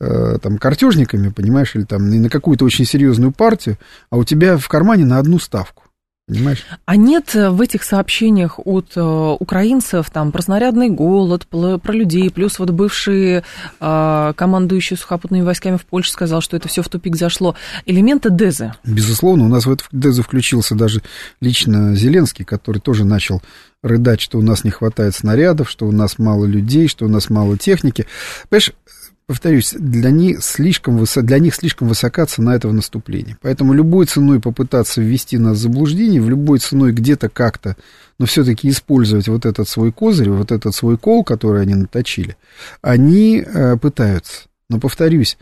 [0.00, 3.78] э, там, картежниками, понимаешь, или там на какую-то очень серьезную партию,
[4.10, 5.84] а у тебя в кармане на одну ставку.
[6.30, 6.64] Понимаешь?
[6.84, 12.30] А нет э, в этих сообщениях от э, украинцев там про снарядный голод, про людей,
[12.30, 13.42] плюс вот бывший
[13.80, 18.74] э, командующий сухопутными войсками в Польше сказал, что это все в тупик зашло, элементы Дезы?
[18.84, 21.02] Безусловно, у нас в эту Дезу включился даже
[21.40, 23.42] лично Зеленский, который тоже начал
[23.82, 27.28] рыдать, что у нас не хватает снарядов, что у нас мало людей, что у нас
[27.28, 28.06] мало техники.
[28.48, 28.72] Понимаешь,
[29.30, 31.22] повторюсь, для них слишком, высо...
[31.22, 33.38] для них слишком высока цена этого наступления.
[33.40, 37.76] Поэтому любой ценой попытаться ввести нас в заблуждение, в любой ценой где-то как-то,
[38.18, 42.36] но все-таки использовать вот этот свой козырь, вот этот свой кол, который они наточили,
[42.82, 44.48] они э, пытаются.
[44.68, 45.38] Но повторюсь,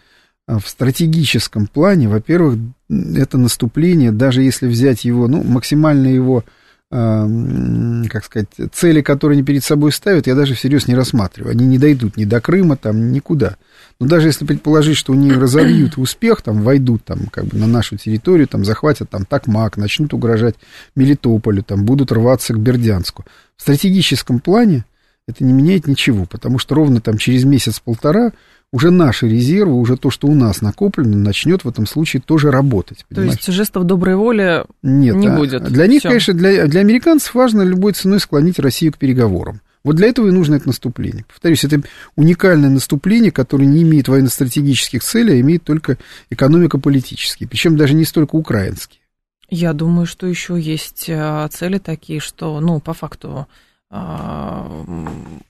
[0.47, 2.59] э, в стратегическом плане, во-первых,
[2.91, 6.45] это наступление, даже если взять его, ну, максимально его
[6.91, 11.53] как сказать, цели, которые они перед собой ставят, я даже всерьез не рассматриваю.
[11.53, 13.57] Они не дойдут ни до Крыма, там, никуда.
[14.01, 17.99] Но даже если предположить, что они разовьют успех, там, войдут там, как бы на нашу
[17.99, 20.55] территорию, там, захватят там Такмак, начнут угрожать
[20.97, 23.27] Мелитополю, там, будут рваться к Бердянску.
[23.57, 24.85] В стратегическом плане
[25.27, 28.33] это не меняет ничего, потому что ровно там через месяц-полтора
[28.73, 33.07] уже наши резервы, уже то, что у нас накоплено, начнет в этом случае тоже работать.
[33.09, 33.33] Понимаешь?
[33.33, 35.65] То есть жестов доброй воли Нет, не а будет.
[35.65, 36.09] Для них, Всё.
[36.09, 39.61] конечно, для, для американцев важно любой ценой склонить Россию к переговорам.
[39.85, 41.25] Вот для этого и нужно это наступление.
[41.27, 41.81] Повторюсь, это
[42.17, 45.97] уникальное наступление, которое не имеет военно-стратегических целей, а имеет только
[46.31, 49.01] экономико-политические, причем даже не столько украинские.
[49.49, 53.47] Я думаю, что еще есть э, цели такие, что, ну, по факту,
[53.91, 54.85] э,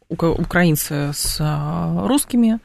[0.09, 2.61] украинцы с э, русскими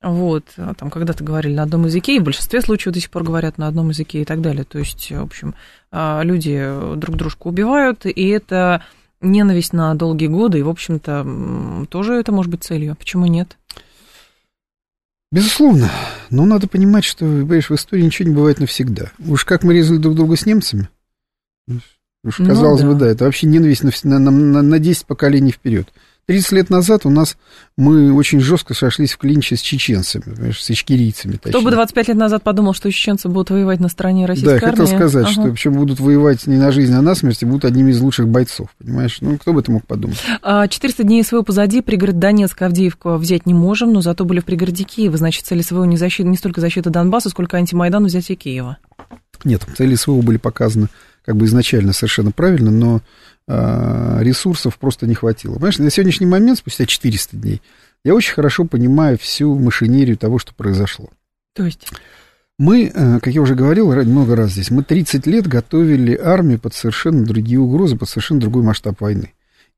[0.00, 3.24] вот, а там когда-то говорили на одном языке, и в большинстве случаев до сих пор
[3.24, 4.64] говорят на одном языке и так далее.
[4.64, 5.54] То есть, в общем,
[5.90, 8.84] а, люди друг дружку убивают, и это
[9.20, 12.94] ненависть на долгие годы, и, в общем-то, тоже это может быть целью.
[12.96, 13.56] Почему нет?
[15.32, 15.90] Безусловно.
[16.30, 19.10] Но надо понимать, что, понимаешь, в истории ничего не бывает навсегда.
[19.26, 20.88] Уж как мы резали друг друга с немцами,
[22.24, 22.94] уж ну казалось ну, да.
[22.94, 25.92] бы, да, это вообще ненависть на, на, на, на 10 поколений вперед.
[26.28, 27.38] 30 лет назад у нас
[27.78, 31.36] мы очень жестко сошлись в клинче с чеченцами, с ичкерийцами.
[31.36, 31.52] Точнее.
[31.52, 34.60] Кто бы 25 лет назад подумал, что чеченцы будут воевать на стороне российской армии?
[34.60, 35.32] Да, хотел сказать, ага.
[35.32, 38.28] что причем будут воевать не на жизнь, а на смерть, и будут одними из лучших
[38.28, 39.16] бойцов, понимаешь?
[39.22, 40.18] Ну, кто бы это мог подумать?
[40.42, 44.44] 400 а, дней СВО позади, пригород Донецк, Авдеевку взять не можем, но зато были в
[44.44, 45.16] пригороде Киева.
[45.16, 48.76] Значит, цели СВО не, защита, не столько защита Донбасса, сколько антимайдан взятие Киева.
[49.44, 50.88] Нет, цели СВО были показаны
[51.24, 53.02] как бы изначально совершенно правильно, но
[53.48, 55.54] ресурсов просто не хватило.
[55.54, 57.62] Понимаешь, на сегодняшний момент, спустя 400 дней,
[58.04, 61.08] я очень хорошо понимаю всю машинерию того, что произошло.
[61.54, 61.88] То есть?
[62.58, 66.74] Мы, э, как я уже говорил много раз здесь, мы 30 лет готовили армию под
[66.74, 69.32] совершенно другие угрозы, под совершенно другой масштаб войны.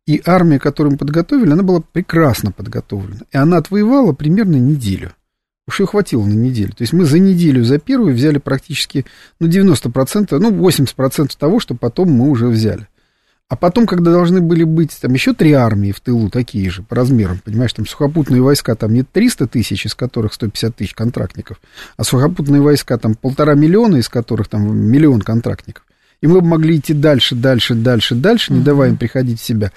[0.07, 3.21] И армия, которую мы подготовили, она была прекрасно подготовлена.
[3.31, 5.13] И она отвоевала примерно неделю.
[5.69, 6.71] Уж ее хватило на неделю.
[6.71, 9.05] То есть мы за неделю, за первую взяли практически
[9.39, 12.89] ну, 90%, ну, 80% того, что потом мы уже взяли.
[13.51, 16.95] А потом, когда должны были быть там еще три армии в тылу, такие же, по
[16.95, 21.61] размерам, понимаешь, там сухопутные войска, там не 300 тысяч, из которых 150 тысяч контрактников,
[21.97, 25.83] а сухопутные войска, там полтора миллиона, из которых там миллион контрактников.
[26.21, 29.73] И мы бы могли идти дальше, дальше, дальше, дальше, не давая им приходить в себя.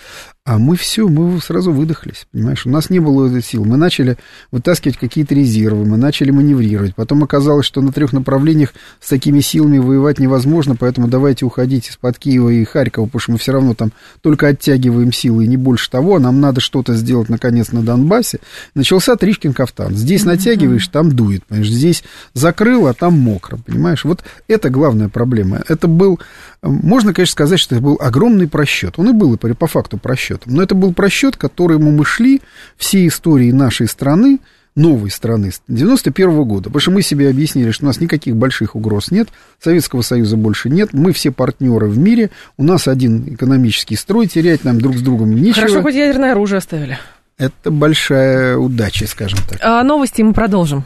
[0.46, 2.66] А мы все, мы сразу выдохлись, понимаешь?
[2.66, 3.64] У нас не было сил.
[3.64, 4.18] Мы начали
[4.52, 6.96] вытаскивать какие-то резервы, мы начали маневрировать.
[6.96, 12.18] Потом оказалось, что на трех направлениях с такими силами воевать невозможно, поэтому давайте уходить из-под
[12.18, 15.90] Киева и Харькова, потому что мы все равно там только оттягиваем силы, и не больше
[15.90, 16.20] того.
[16.20, 18.40] Нам надо что-то сделать, наконец, на Донбассе.
[18.76, 19.96] Начался Тришкин кафтан.
[19.96, 21.72] Здесь натягиваешь, там дует, понимаешь?
[21.72, 22.04] Здесь
[22.34, 24.04] закрыл, а там мокро, понимаешь?
[24.04, 25.64] Вот это главная проблема.
[25.70, 26.20] Это был,
[26.63, 28.95] можно, конечно, сказать, что это был огромный просчет.
[28.97, 30.54] Он и был, и по факту просчет просчетом.
[30.54, 32.41] Но это был просчет, к которому мы шли
[32.78, 34.39] всей истории нашей страны,
[34.76, 36.65] новой страны, с 91 -го года.
[36.65, 40.69] Потому что мы себе объяснили, что у нас никаких больших угроз нет, Советского Союза больше
[40.69, 45.02] нет, мы все партнеры в мире, у нас один экономический строй, терять нам друг с
[45.02, 45.67] другом нечего.
[45.67, 46.97] Хорошо, хоть ядерное оружие оставили.
[47.38, 49.60] Это большая удача, скажем так.
[49.62, 50.84] А новости мы продолжим.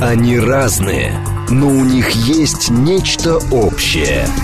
[0.00, 1.12] Они разные,
[1.50, 4.26] но у них есть нечто общее–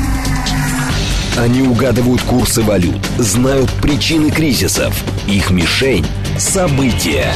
[1.38, 4.94] они угадывают курсы валют, знают причины кризисов.
[5.28, 6.06] Их мишень–
[6.38, 7.30] события.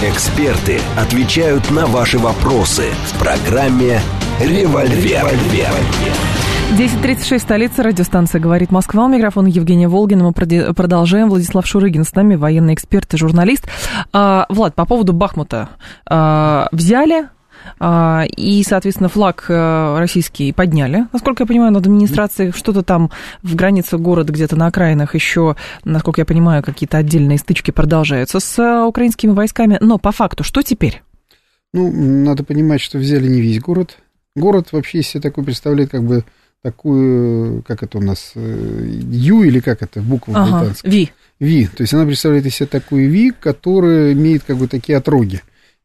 [0.00, 4.00] Эксперты отвечают на ваши вопросы в программе
[4.40, 5.26] «Револьвер».
[6.78, 9.06] 10.36, столица, радиостанция «Говорит Москва».
[9.06, 10.22] У микрофона Евгения Волгина.
[10.22, 11.30] Мы продолжаем.
[11.30, 13.68] Владислав Шурыгин с нами, военный эксперт и журналист.
[14.12, 15.70] А, Влад, по поводу Бахмута.
[16.06, 17.26] А, взяли,
[17.80, 21.06] и, соответственно, флаг э, российский подняли.
[21.12, 23.10] Насколько я понимаю, над администрацией что-то там
[23.42, 28.58] в границах города, где-то на окраинах еще, насколько я понимаю, какие-то отдельные стычки продолжаются с
[28.58, 29.78] э, украинскими войсками.
[29.80, 31.02] Но по факту, что теперь?
[31.72, 33.98] Ну, надо понимать, что взяли не весь город.
[34.36, 36.24] Город вообще себе такой представляет, как бы
[36.62, 40.90] такую, как это у нас, Ю или как это, буква ага, британская?
[40.90, 41.10] Ви.
[41.38, 41.66] Ви.
[41.66, 45.40] То есть она представляет из себя такую Ви, которая имеет как бы такие отроги.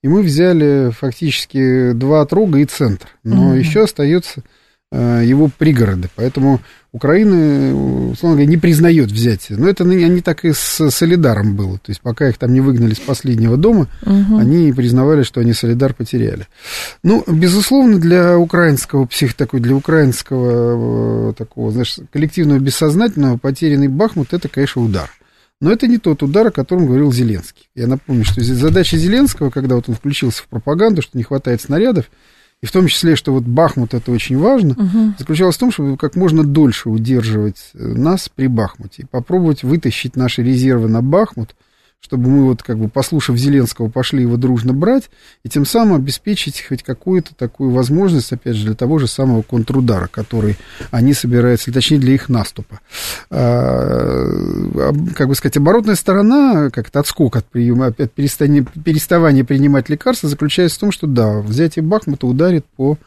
[0.05, 3.07] И мы взяли фактически два отрога и центр.
[3.23, 3.55] Но угу.
[3.55, 4.43] еще остается
[4.91, 6.09] Э, его пригороды.
[6.15, 6.61] Поэтому
[6.93, 9.57] Украина, условно говоря, не признает взятие.
[9.57, 11.77] Но это они так и с Солидаром было.
[11.79, 14.37] То есть пока их там не выгнали с последнего дома, угу.
[14.37, 16.47] они признавали, что они Солидар потеряли.
[17.03, 24.33] Ну, безусловно, для украинского псих такой, для украинского э, такого, знаешь, коллективного бессознательного потерянный Бахмут,
[24.33, 25.09] это, конечно, удар.
[25.65, 27.67] Но это не тот удар, о котором говорил Зеленский.
[27.73, 32.11] Я напомню, что задача Зеленского, когда вот он включился в пропаганду, что не хватает снарядов,
[32.61, 35.15] и в том числе, что вот Бахмут это очень важно, угу.
[35.17, 40.15] заключалось в том, чтобы как можно дольше удерживать э, нас при Бахмуте и попробовать вытащить
[40.15, 41.55] наши резервы на Бахмут,
[42.05, 45.09] чтобы мы вот как бы, послушав Зеленского, пошли его дружно брать,
[45.43, 50.07] и тем самым обеспечить хоть какую-то такую возможность, опять же, для того же самого контрудара,
[50.07, 50.55] который
[50.91, 52.79] они собираются, точнее, для их наступа.
[53.31, 60.29] А, как бы сказать, оборотная сторона, как-то отскок от приема, от переставания, переставания принимать лекарства
[60.29, 62.99] заключается в том, что, да, взятие Бахмута ударит по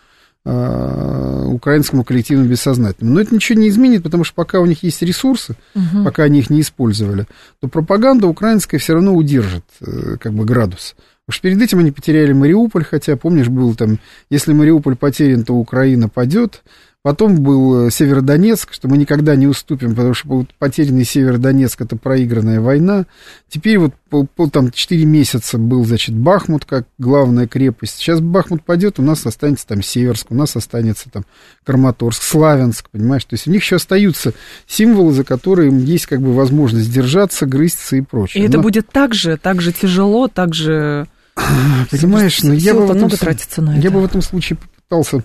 [0.45, 3.17] украинскому коллективному бессознательному.
[3.17, 6.05] Но это ничего не изменит, потому что пока у них есть ресурсы, угу.
[6.05, 7.27] пока они их не использовали,
[7.61, 10.95] то пропаганда украинская все равно удержит э, как бы градус.
[11.29, 13.99] Уж перед этим они потеряли Мариуполь, хотя, помнишь, был там,
[14.31, 16.63] если Мариуполь потерян, то Украина падет.
[17.05, 22.61] Потом был э, Северодонецк, что мы никогда не уступим, потому что потерянный Северодонецк– это проигранная
[22.61, 23.07] война.
[23.49, 27.99] Теперь вот пол, там 4 месяца был, значит, Бахмут как главная крепость.
[27.99, 31.25] Сейчас Бахмут пойдет, у нас останется там Северск, у нас останется там
[31.65, 33.25] Краматорск, Славянск, понимаешь?
[33.27, 34.33] То есть у них еще остаются
[34.67, 38.43] символы, за которые им есть как бы возможность держаться, грызться и прочее.
[38.43, 38.65] И это Но...
[38.65, 41.07] будет так же, так же тяжело, так же...
[41.93, 43.81] Понимаешь, ну, я бы, в этом, на это.
[43.81, 45.23] я бы в этом случае попытался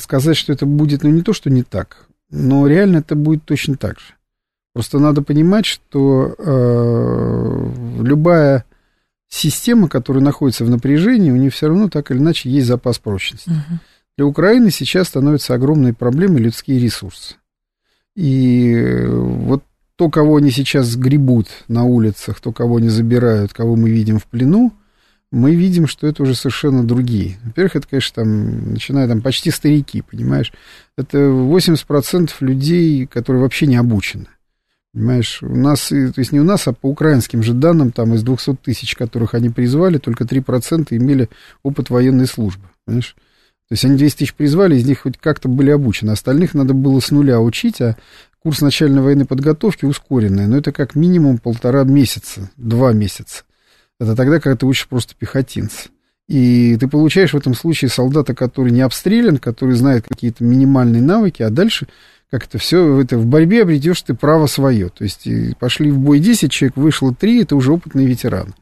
[0.00, 3.76] сказать, что это будет, ну, не то, что не так, но реально это будет точно
[3.76, 4.14] так же.
[4.74, 8.64] Просто надо понимать, что э, любая
[9.28, 13.50] система, которая находится в напряжении, у нее все равно так или иначе есть запас прочности.
[13.50, 13.78] Угу.
[14.18, 17.36] Для Украины сейчас становятся огромной проблемой людские ресурсы.
[18.14, 19.62] И вот
[19.96, 24.26] то, кого они сейчас гребут на улицах, то, кого они забирают, кого мы видим в
[24.26, 24.72] плену,
[25.30, 27.38] мы видим, что это уже совершенно другие.
[27.44, 30.52] Во-первых, это, конечно, там, начиная там почти старики, понимаешь,
[30.96, 34.26] это 80% людей, которые вообще не обучены.
[34.94, 38.22] Понимаешь, у нас, то есть не у нас, а по украинским же данным, там из
[38.22, 41.28] 200 тысяч, которых они призвали, только 3% имели
[41.62, 43.14] опыт военной службы, понимаешь?
[43.68, 46.12] То есть они 200 тысяч призвали, из них хоть как-то были обучены.
[46.12, 47.96] Остальных надо было с нуля учить, а
[48.42, 50.46] курс начальной военной подготовки ускоренный.
[50.46, 53.44] Но это как минимум полтора месяца, два месяца.
[54.00, 55.88] Это тогда, когда ты учишь просто пехотинца.
[56.28, 61.42] И ты получаешь в этом случае солдата, который не обстрелян, который знает какие-то минимальные навыки,
[61.42, 61.88] а дальше
[62.30, 64.90] как это все, это в борьбе обретешь ты право свое.
[64.90, 65.26] То есть
[65.58, 68.54] пошли в бой 10 человек, вышло 3, это уже опытный ветеран.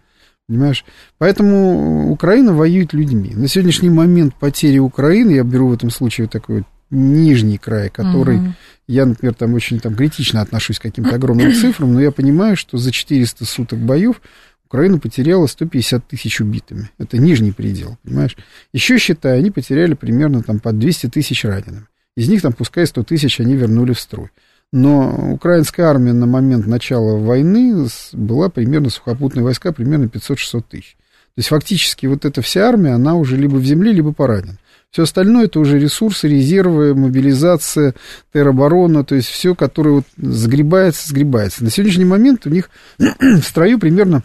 [0.47, 0.85] Понимаешь?
[1.19, 3.33] Поэтому Украина воюет людьми.
[3.35, 8.55] На сегодняшний момент потери Украины, я беру в этом случае такой нижний край, который угу.
[8.87, 12.79] я, например, там очень там, критично отношусь к каким-то огромным цифрам, но я понимаю, что
[12.79, 14.21] за 400 суток боев
[14.67, 16.91] Украина потеряла 150 тысяч убитыми.
[16.99, 18.37] Это нижний предел, понимаешь?
[18.73, 21.87] Еще, считай, они потеряли примерно там по 200 тысяч ранеными.
[22.17, 24.31] Из них там, пускай 100 тысяч они вернули в строй.
[24.73, 30.97] Но украинская армия на момент начала войны была примерно, сухопутные войска, примерно 500-600 тысяч.
[31.37, 34.59] То есть фактически вот эта вся армия, она уже либо в земле, либо поранена.
[34.91, 37.95] Все остальное это уже ресурсы, резервы, мобилизация,
[38.33, 41.63] тероборона, то есть все, которое вот сгребается, сгребается.
[41.63, 44.25] На сегодняшний момент у них в строю примерно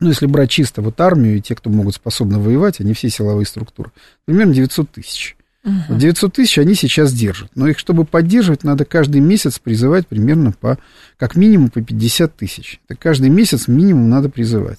[0.00, 3.46] ну, если брать чисто вот армию и те, кто могут способны воевать, они все силовые
[3.46, 3.92] структуры,
[4.24, 5.36] примерно 900 тысяч.
[5.64, 5.98] Угу.
[5.98, 7.50] 900 тысяч они сейчас держат.
[7.54, 10.78] Но их, чтобы поддерживать, надо каждый месяц призывать примерно по,
[11.16, 12.80] как минимум по 50 тысяч.
[12.88, 14.78] Это каждый месяц минимум надо призывать.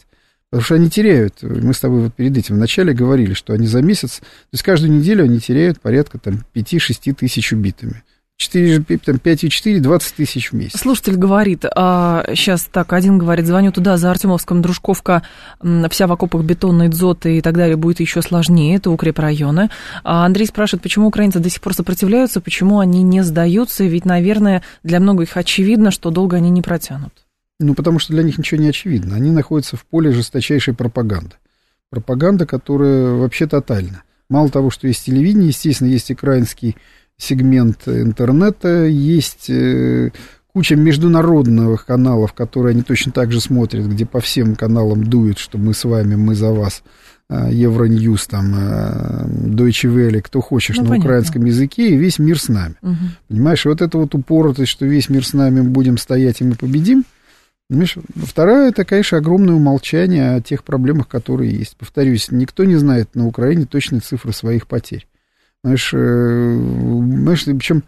[0.49, 3.82] Потому что они теряют, мы с тобой вот перед этим вначале говорили, что они за
[3.82, 8.03] месяц, то есть каждую неделю они теряют порядка там 5-6 тысяч убитыми.
[8.38, 10.80] 4, там, 5,4, 20 тысяч в месяц.
[10.80, 15.23] Слушатель говорит, а, сейчас так, один говорит, звоню туда, за Артемовском, Дружковка,
[15.89, 19.71] вся в окопах бетонной дзоты и так далее, будет еще сложнее, это укрепрайоны.
[20.04, 24.62] А Андрей спрашивает, почему украинцы до сих пор сопротивляются, почему они не сдаются, ведь, наверное,
[24.84, 27.13] для многих очевидно, что долго они не протянут.
[27.60, 29.15] Ну, потому что для них ничего не очевидно.
[29.15, 31.38] Они находятся в поле жесточайшей пропаганды.
[31.89, 34.04] Пропаганда, которая вообще тотальна.
[34.30, 36.76] Мало того, что есть телевидение, естественно, есть украинский
[37.17, 40.12] сегмент интернета, есть э,
[40.53, 45.58] куча международных каналов, которые они точно так же смотрят, где по всем каналам дует, что
[45.58, 46.84] мы с вами, мы за вас.
[47.30, 51.10] А, Евроньюз, там, а, Deutsche Welle, кто хочешь, ну, на понятно.
[51.10, 52.75] украинском языке, и весь мир с нами.
[52.82, 52.95] Угу.
[53.27, 57.03] Понимаешь, вот это вот упоротость, что весь мир с нами, будем стоять, и мы победим,
[57.69, 57.97] Понимаешь?
[58.15, 61.75] Второе, это, конечно, огромное умолчание о тех проблемах, которые есть.
[61.75, 65.06] Повторюсь, никто не знает на Украине точные цифры своих потерь.
[65.67, 66.60] Знаешь, э,
[67.23, 67.84] знаешь причем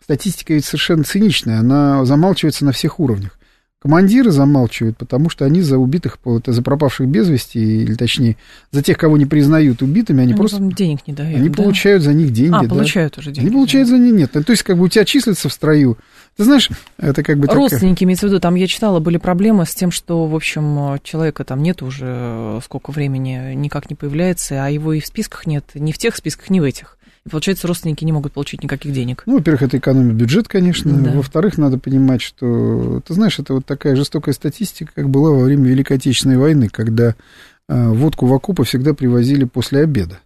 [0.00, 3.36] статистика ведь совершенно циничная, она замалчивается на всех уровнях.
[3.80, 8.36] Командиры замалчивают, потому что они за убитых, за пропавших без вести, или точнее,
[8.70, 10.58] за тех, кого не признают убитыми, они, они просто...
[10.58, 11.56] денег не дают, Они да?
[11.56, 12.54] получают за них деньги.
[12.54, 12.68] А, да.
[12.68, 13.48] получают уже деньги.
[13.48, 14.30] Они получают за них, нет.
[14.30, 15.98] То есть, как бы у тебя числится в строю.
[16.36, 17.48] Ты знаешь, это как бы...
[17.48, 18.06] Родственники, такая...
[18.06, 21.62] имеется в виду, там я читала, были проблемы с тем, что, в общем, человека там
[21.62, 25.90] нет уже э, сколько времени, никак не появляется, а его и в списках нет, ни
[25.90, 26.96] в тех списках, ни в этих.
[27.26, 29.22] И получается, родственники не могут получить никаких денег.
[29.24, 30.92] Ну, во-первых, это экономит бюджет, конечно.
[30.92, 31.12] Да.
[31.12, 35.68] Во-вторых, надо понимать, что, ты знаешь, это вот такая жестокая статистика, как была во время
[35.68, 37.14] Великой Отечественной войны, когда
[37.68, 40.20] э, водку в окопы всегда привозили после обеда.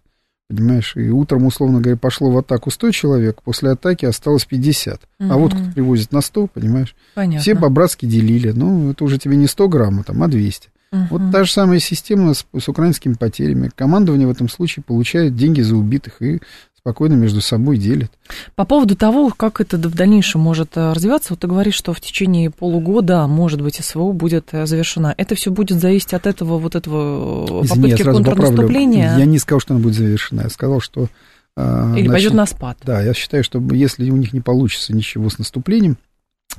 [0.49, 4.99] Понимаешь, и утром, условно говоря, пошло в атаку 100 человек, после атаки осталось 50.
[5.19, 5.31] Угу.
[5.31, 6.95] А вот кто привозит на 100, понимаешь?
[7.13, 7.39] Понятно.
[7.39, 8.49] Все по-братски делили.
[8.49, 10.69] Ну, это уже тебе не 100 грамм, а, там, а 200.
[10.91, 11.01] Угу.
[11.11, 13.69] Вот та же самая система с, с украинскими потерями.
[13.75, 16.41] Командование в этом случае получает деньги за убитых и
[16.79, 18.11] спокойно между собой делят.
[18.55, 21.99] По поводу того, как это в дальнейшем может э, развиваться, вот ты говоришь, что в
[21.99, 25.13] течение полугода, может быть, СВО будет э, завершена.
[25.17, 29.03] Это все будет зависеть от этого вот этого э, Извини, попытки контрнаступления?
[29.03, 29.19] Поправлю.
[29.19, 30.41] Я не сказал, что она будет завершена.
[30.43, 31.09] Я сказал, что...
[31.57, 32.77] Или значит, пойдет на спад.
[32.85, 35.97] Да, я считаю, что если у них не получится ничего с наступлением,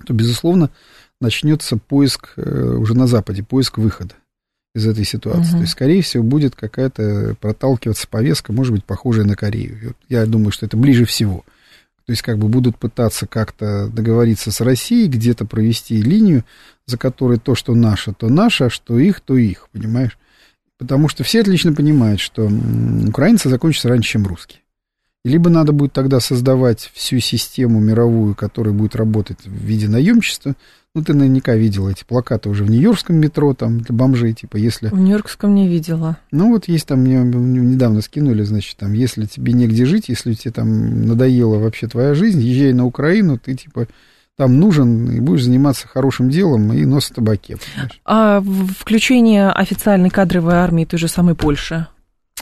[0.07, 0.69] то, безусловно,
[1.23, 4.15] начнется поиск уже на Западе, поиск выхода
[4.75, 5.51] из этой ситуации.
[5.51, 5.57] Угу.
[5.57, 9.95] То есть, скорее всего, будет какая-то проталкиваться повестка, может быть, похожая на Корею.
[10.09, 11.45] Я думаю, что это ближе всего.
[12.07, 16.45] То есть, как бы будут пытаться как-то договориться с Россией, где-то провести линию,
[16.87, 20.19] за которой то, что наше, то наше, а что их, то их, понимаешь?
[20.79, 22.51] Потому что все отлично понимают, что
[23.07, 24.60] украинцы закончатся раньше, чем русские.
[25.25, 30.55] Либо надо будет тогда создавать всю систему мировую, которая будет работать в виде наемчества,
[30.95, 34.89] ну, ты наверняка видела эти плакаты уже в Нью-Йоркском метро, там, для бомжей, типа, если...
[34.89, 36.17] В Нью-Йоркском не видела.
[36.33, 40.53] Ну, вот есть там, мне недавно скинули, значит, там, если тебе негде жить, если тебе
[40.53, 43.87] там надоела вообще твоя жизнь, езжай на Украину, ты, типа,
[44.37, 47.59] там нужен, и будешь заниматься хорошим делом, и нос в табаке.
[47.59, 48.01] Понимаешь?
[48.05, 48.43] А
[48.79, 51.87] включение официальной кадровой армии той же самой Польши?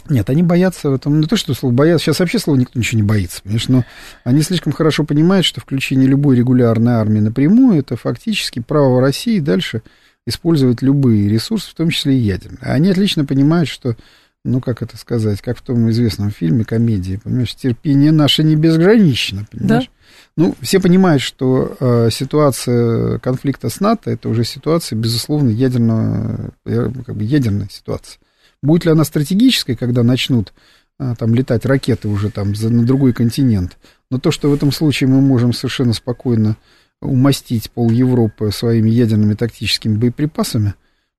[0.09, 3.01] Нет, они боятся в этом, не то, что слово боятся, сейчас вообще слово никто ничего
[3.01, 3.85] не боится, понимаешь, но
[4.25, 9.83] они слишком хорошо понимают, что включение любой регулярной армии напрямую, это фактически право России дальше
[10.27, 12.59] использовать любые ресурсы, в том числе и ядерные.
[12.61, 13.97] Они отлично понимают, что,
[14.45, 19.47] ну, как это сказать, как в том известном фильме, комедии, понимаешь, терпение наше не безгранично,
[19.51, 19.87] понимаешь?
[19.87, 19.91] Да.
[20.37, 26.91] Ну, все понимают, что э, ситуация конфликта с НАТО это уже ситуация, безусловно, ядерного, э,
[27.05, 28.21] как бы ядерная ситуация.
[28.63, 30.53] Будет ли она стратегической, когда начнут
[30.99, 33.77] а, там летать ракеты уже там за, на другой континент?
[34.11, 36.57] Но то, что в этом случае мы можем совершенно спокойно
[37.01, 40.75] умастить пол Европы своими ядерными тактическими боеприпасами,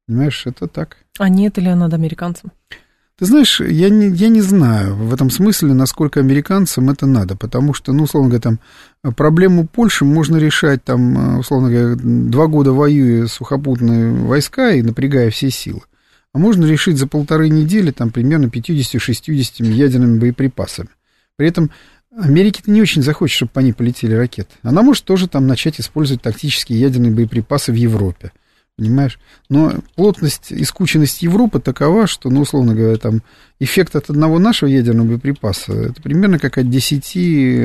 [0.07, 0.97] понимаешь, это так.
[1.17, 2.51] А нет ли она американцам?
[3.17, 7.73] Ты знаешь, я не, я не знаю в этом смысле, насколько американцам это надо, потому
[7.73, 8.57] что, ну, условно говоря,
[9.03, 15.31] там, проблему Польши можно решать, там, условно говоря, два года воюя сухопутные войска и напрягая
[15.31, 15.81] все силы
[16.33, 20.89] а можно решить за полторы недели там примерно 50-60 ядерными боеприпасами.
[21.35, 21.71] При этом
[22.15, 24.53] Америке-то не очень захочет, чтобы по ней полетели ракеты.
[24.61, 28.31] Она может тоже там начать использовать тактические ядерные боеприпасы в Европе.
[28.75, 29.19] Понимаешь?
[29.49, 33.21] Но плотность и скученность Европы такова, что, ну, условно говоря, там
[33.59, 37.15] эффект от одного нашего ядерного боеприпаса это примерно как от 10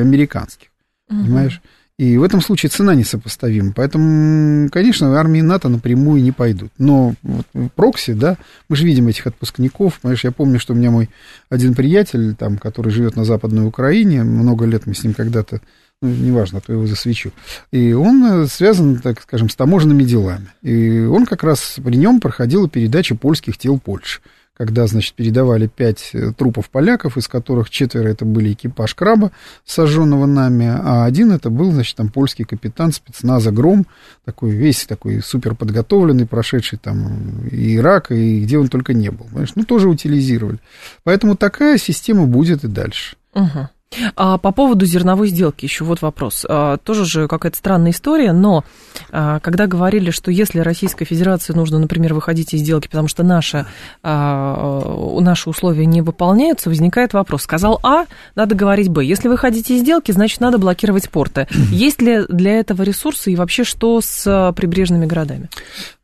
[0.00, 0.68] американских.
[1.08, 1.20] Угу.
[1.20, 1.62] Понимаешь?
[1.96, 3.72] И в этом случае цена несопоставима.
[3.72, 6.72] Поэтому, конечно, армии НАТО напрямую не пойдут.
[6.76, 8.36] Но вот прокси, да,
[8.68, 10.00] мы же видим этих отпускников.
[10.00, 11.08] Понимаешь, я помню, что у меня мой
[11.50, 15.60] один приятель, там, который живет на Западной Украине, много лет мы с ним когда-то,
[16.02, 17.30] ну, неважно, то его засвечу.
[17.70, 20.48] И он э, связан, так скажем, с таможенными делами.
[20.62, 24.20] И он как раз при нем проходила передача польских тел Польши
[24.56, 29.32] когда, значит, передавали пять э, трупов поляков, из которых четверо это были экипаж краба,
[29.64, 33.86] сожженного нами, а один это был, значит, там польский капитан спецназа «Гром»,
[34.24, 39.26] такой весь такой супер подготовленный, прошедший там и Ирак, и где он только не был,
[39.26, 40.58] понимаешь, ну, тоже утилизировали.
[41.02, 43.16] Поэтому такая система будет и дальше.
[43.34, 43.68] Угу.
[44.16, 46.44] А по поводу зерновой сделки еще вот вопрос.
[46.48, 48.64] А, тоже же какая-то странная история, но
[49.10, 53.66] а, когда говорили, что если Российской Федерации нужно, например, выходить из сделки, потому что наши,
[54.02, 57.42] а, наши условия не выполняются, возникает вопрос.
[57.42, 59.04] Сказал А, надо говорить Б.
[59.04, 61.46] Если вы хотите из сделки, значит, надо блокировать порты.
[61.70, 65.48] Есть ли для этого ресурсы и вообще что с прибрежными городами?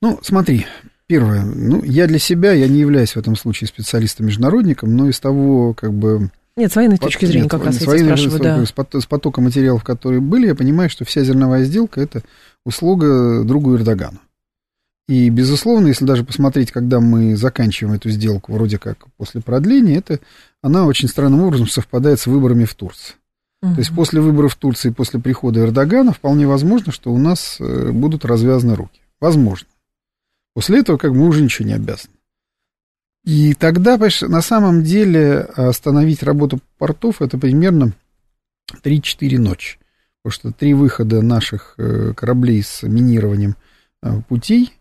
[0.00, 0.66] Ну, смотри,
[1.10, 5.74] Первое, ну, я для себя, я не являюсь в этом случае специалистом-международником, но из того,
[5.74, 9.00] как бы, нет, с военной точки зрения Нет, как раз с военной, спрашиваю, да.
[9.00, 12.22] С потоком материалов, которые были, я понимаю, что вся зерновая сделка– это
[12.64, 14.18] услуга другу Эрдогану.
[15.08, 20.20] И, безусловно, если даже посмотреть, когда мы заканчиваем эту сделку, вроде как после продления, это,
[20.62, 23.14] она очень странным образом совпадает с выборами в Турции.
[23.62, 23.74] Угу.
[23.74, 27.90] То есть после выборов в Турции, после прихода Эрдогана, вполне возможно, что у нас э,
[27.90, 29.00] будут развязаны руки.
[29.20, 29.66] Возможно.
[30.54, 32.14] После этого как бы мы уже ничего не обязаны.
[33.24, 37.92] И тогда, на самом деле остановить работу портов это примерно
[38.82, 39.78] 3-4 ночи.
[40.22, 43.56] Потому что три выхода наших э, кораблей с минированием
[44.02, 44.72] э, путей,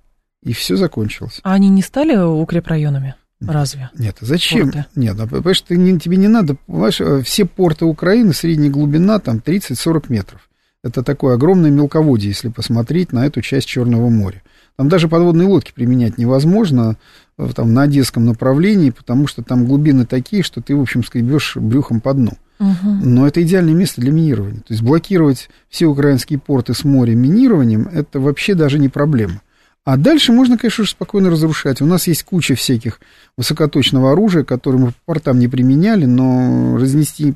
[0.44, 1.40] и все закончилось.
[1.44, 3.16] А они не стали укрепрайонами?
[3.42, 3.90] Разве?
[3.98, 4.72] Нет, зачем?
[4.72, 4.86] Порты?
[4.96, 9.20] Нет, ну, понимаешь, ты, не, тебе не надо, понимаешь, э, все порты Украины, средняя глубина
[9.20, 10.50] там 30-40 метров.
[10.84, 14.44] Это такое огромное мелководье, если посмотреть на эту часть Черного моря.
[14.80, 16.96] Там даже подводные лодки применять невозможно
[17.38, 21.58] э, там, на Одесском направлении, потому что там глубины такие, что ты, в общем, скребешь
[21.58, 22.32] брюхом по дну.
[22.62, 22.90] Угу.
[23.04, 24.60] Но это идеальное место для минирования.
[24.60, 29.42] То есть блокировать все украинские порты с моря минированием, это вообще даже не проблема.
[29.84, 31.82] А дальше можно, конечно, уже спокойно разрушать.
[31.82, 33.02] У нас есть куча всяких
[33.36, 37.34] высокоточного оружия, которое мы по портам не применяли, но разнести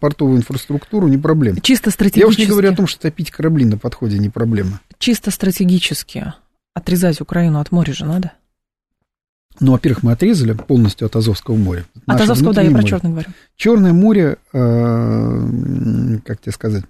[0.00, 1.60] портовую инфраструктуру не проблема.
[1.60, 2.20] Чисто стратегически.
[2.20, 4.80] Я уж не говорю о том, что топить корабли на подходе не проблема.
[4.98, 6.32] Чисто стратегически
[6.76, 8.32] Отрезать Украину от моря же надо?
[9.60, 11.86] Ну, во-первых, мы отрезали полностью от Азовского моря.
[12.04, 12.82] От Азовского, да, я море.
[12.82, 13.28] про Черное говорю.
[13.56, 16.84] Черное море, э, как тебе сказать,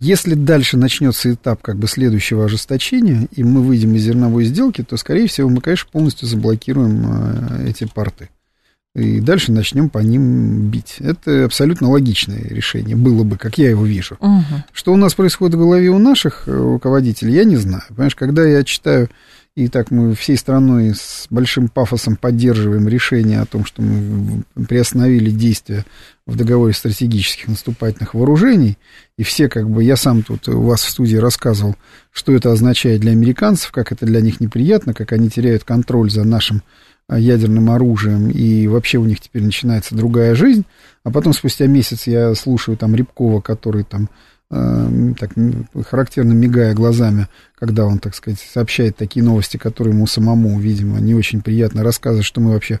[0.00, 4.96] если дальше начнется этап как бы следующего ожесточения, и мы выйдем из зерновой сделки, то,
[4.96, 8.30] скорее всего, мы, конечно, полностью заблокируем э, эти порты
[8.94, 10.96] и дальше начнем по ним бить.
[11.00, 14.16] Это абсолютно логичное решение было бы, как я его вижу.
[14.20, 14.42] Угу.
[14.72, 17.82] Что у нас происходит в голове у наших э, руководителей, я не знаю.
[17.88, 19.08] Понимаешь, когда я читаю,
[19.56, 25.30] и так мы всей страной с большим пафосом поддерживаем решение о том, что мы приостановили
[25.30, 25.84] действия
[26.26, 28.78] в договоре стратегических наступательных вооружений,
[29.18, 31.76] и все как бы, я сам тут у вас в студии рассказывал,
[32.12, 36.24] что это означает для американцев, как это для них неприятно, как они теряют контроль за
[36.24, 36.62] нашим
[37.10, 40.64] ядерным оружием, и вообще у них теперь начинается другая жизнь.
[41.02, 44.08] А потом спустя месяц я слушаю там Рябкова, который там
[44.50, 45.32] э, так
[45.86, 51.14] характерно мигая глазами, когда он, так сказать, сообщает такие новости, которые ему самому, видимо, не
[51.14, 52.80] очень приятно рассказывать, что мы вообще,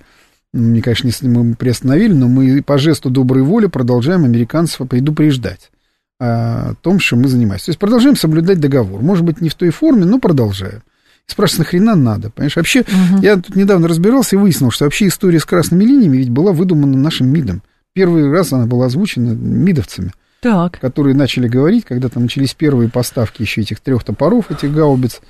[0.54, 5.70] мне, конечно, не мы приостановили, но мы по жесту доброй воли продолжаем американцев предупреждать
[6.18, 7.66] о том, что мы занимаемся.
[7.66, 9.02] То есть продолжаем соблюдать договор.
[9.02, 10.82] Может быть, не в той форме, но продолжаем.
[11.26, 12.30] Спрашиваешь, нахрена надо?
[12.30, 13.22] Понимаешь, вообще, угу.
[13.22, 16.96] я тут недавно разбирался и выяснил, что вообще история с красными линиями ведь была выдумана
[16.96, 17.62] нашим МИДом.
[17.94, 20.12] Первый раз она была озвучена МИДовцами.
[20.40, 20.78] Так.
[20.78, 25.22] Которые начали говорить, когда там начались первые поставки еще этих трех топоров, этих гаубиц.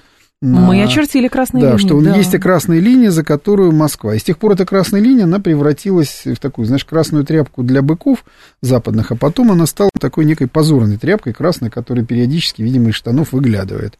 [0.42, 0.60] На...
[0.60, 1.86] Мы очертили красные да, линии.
[1.86, 4.14] Что да, что есть красная линия, за которую Москва.
[4.14, 7.80] И с тех пор эта красная линия, она превратилась в такую, знаешь, красную тряпку для
[7.80, 8.24] быков
[8.60, 13.32] западных, а потом она стала такой некой позорной тряпкой красной, которая периодически, видимо, из штанов
[13.32, 13.96] выглядывает.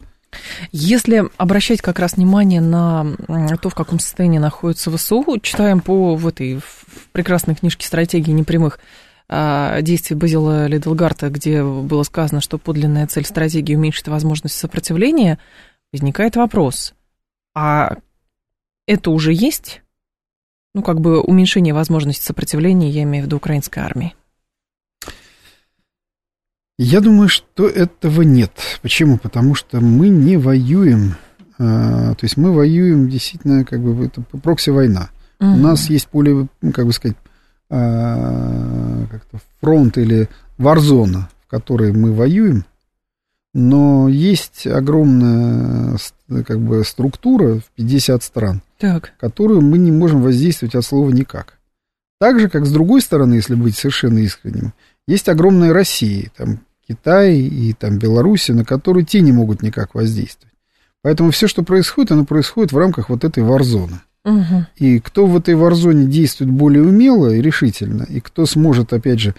[0.73, 3.07] Если обращать как раз внимание на
[3.61, 8.79] то, в каком состоянии находится ВСУ, читаем по в этой в прекрасной книжке «Стратегии непрямых
[9.29, 15.39] а, действий Базила Лидлгарта, где было сказано, что подлинная цель стратегии уменьшит возможность сопротивления,
[15.93, 16.95] возникает вопрос,
[17.55, 17.97] а
[18.87, 19.83] это уже есть?
[20.75, 24.15] Ну, как бы уменьшение возможности сопротивления, я имею в виду украинской армии.
[26.79, 28.53] Я думаю, что этого нет.
[28.83, 29.19] Почему?
[29.19, 31.15] Потому что мы не воюем.
[31.59, 35.11] А, то есть мы воюем действительно, как бы, это прокси-война.
[35.41, 35.51] Угу.
[35.51, 37.17] У нас есть поле, ну, как бы сказать,
[37.71, 42.65] а, как-то фронт или варзона, в которой мы воюем,
[43.53, 45.97] но есть огромная
[46.45, 49.13] как бы, структура в 50 стран, так.
[49.19, 51.59] которую мы не можем воздействовать от слова никак.
[52.19, 54.73] Так же, как с другой стороны, если быть совершенно искренним,
[55.07, 60.55] есть огромная Россия, там Китай и там Беларусь, на которую те не могут никак воздействовать.
[61.03, 64.01] Поэтому все, что происходит, оно происходит в рамках вот этой варзоны.
[64.25, 64.67] Угу.
[64.77, 69.35] И кто в этой варзоне действует более умело и решительно, и кто сможет, опять же,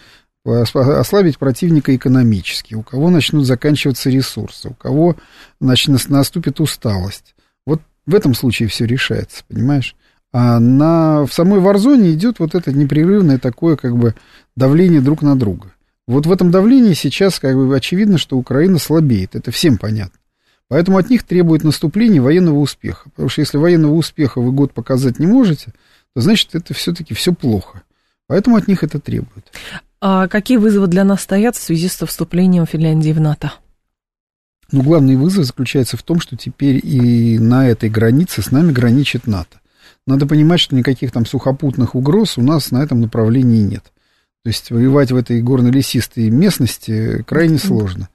[0.46, 5.16] ослабить противника экономически, у кого начнут заканчиваться ресурсы, у кого
[5.60, 7.34] значит, наступит усталость.
[7.66, 9.96] Вот в этом случае все решается, понимаешь?
[10.32, 14.16] А на, в самой Варзоне идет вот это непрерывное такое как бы
[14.56, 15.74] давление друг на друга.
[16.08, 20.20] Вот в этом давлении сейчас как бы очевидно, что Украина слабеет, это всем понятно.
[20.68, 23.10] Поэтому от них требует наступления военного успеха.
[23.12, 25.74] Потому что если военного успеха вы год показать не можете,
[26.14, 27.84] то значит это все-таки все плохо.
[28.28, 29.46] Поэтому от них это требует.
[30.02, 33.54] А какие вызовы для нас стоят в связи с вступлением Финляндии в НАТО?
[34.72, 39.28] Ну, главный вызов заключается в том, что теперь и на этой границе с нами граничит
[39.28, 39.60] НАТО.
[40.08, 43.92] Надо понимать, что никаких там сухопутных угроз у нас на этом направлении нет.
[44.46, 48.10] То есть воевать в этой горно-лесистой местности крайне сложно.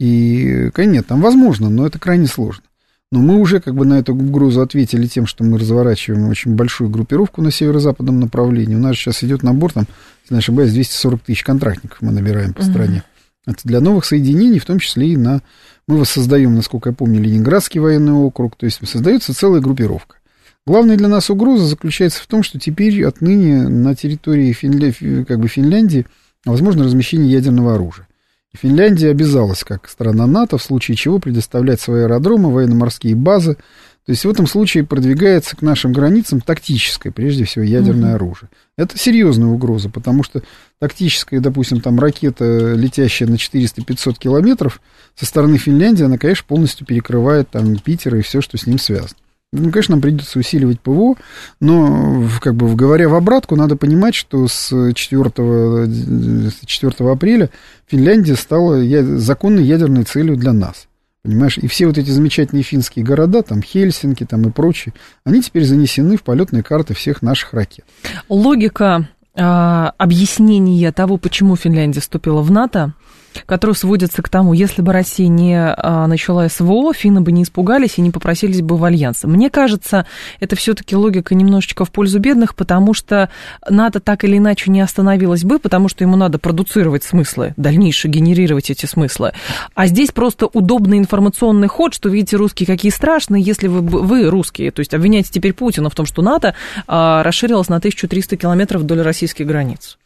[0.00, 2.64] И, конечно, там возможно, но это крайне сложно.
[3.12, 6.88] Но мы уже как бы на эту угрозу ответили тем, что мы разворачиваем очень большую
[6.88, 8.74] группировку на северо-западном направлении.
[8.74, 9.84] У нас сейчас идет набор, там,
[10.22, 13.04] если не ошибаюсь, 240 тысяч контрактников мы набираем по стране.
[13.44, 15.42] Это для новых соединений, в том числе и на...
[15.86, 20.16] Мы воссоздаем, насколько я помню, Ленинградский военный округ, то есть создается целая группировка.
[20.66, 24.92] Главная для нас угроза заключается в том, что теперь отныне на территории Финля...
[25.24, 26.06] как бы Финляндии
[26.46, 28.08] возможно размещение ядерного оружия.
[28.54, 33.56] И Финляндия обязалась, как страна НАТО, в случае чего предоставлять свои аэродромы, военно-морские базы.
[34.06, 38.16] То есть в этом случае продвигается к нашим границам тактическое, прежде всего, ядерное угу.
[38.16, 38.48] оружие.
[38.78, 40.42] Это серьезная угроза, потому что
[40.78, 44.80] тактическая, допустим, там ракета, летящая на 400-500 километров,
[45.14, 49.16] со стороны Финляндии, она, конечно, полностью перекрывает там Питер и все, что с ним связано.
[49.56, 51.14] Ну, конечно, нам придется усиливать ПВО,
[51.60, 55.30] но, как бы, говоря в обратку, надо понимать, что с 4,
[56.66, 57.50] 4 апреля
[57.86, 58.84] Финляндия стала
[59.18, 60.88] законной ядерной целью для нас.
[61.22, 64.92] Понимаешь, и все вот эти замечательные финские города, там Хельсинки там и прочие,
[65.24, 67.86] они теперь занесены в полетные карты всех наших ракет.
[68.28, 72.92] Логика э, объяснения того, почему Финляндия вступила в НАТО,
[73.46, 77.98] который сводится к тому, если бы Россия не а, начала СВО, финны бы не испугались
[77.98, 79.24] и не попросились бы в альянс.
[79.24, 80.06] Мне кажется,
[80.40, 83.30] это все-таки логика немножечко в пользу бедных, потому что
[83.68, 88.70] НАТО так или иначе не остановилось бы, потому что ему надо продуцировать смыслы, дальнейшее генерировать
[88.70, 89.32] эти смыслы.
[89.74, 94.70] А здесь просто удобный информационный ход, что, видите, русские какие страшные, если вы, вы русские,
[94.70, 96.54] то есть обвиняете теперь Путина в том, что НАТО
[96.86, 99.98] а, расширилось на 1300 километров вдоль российских границ.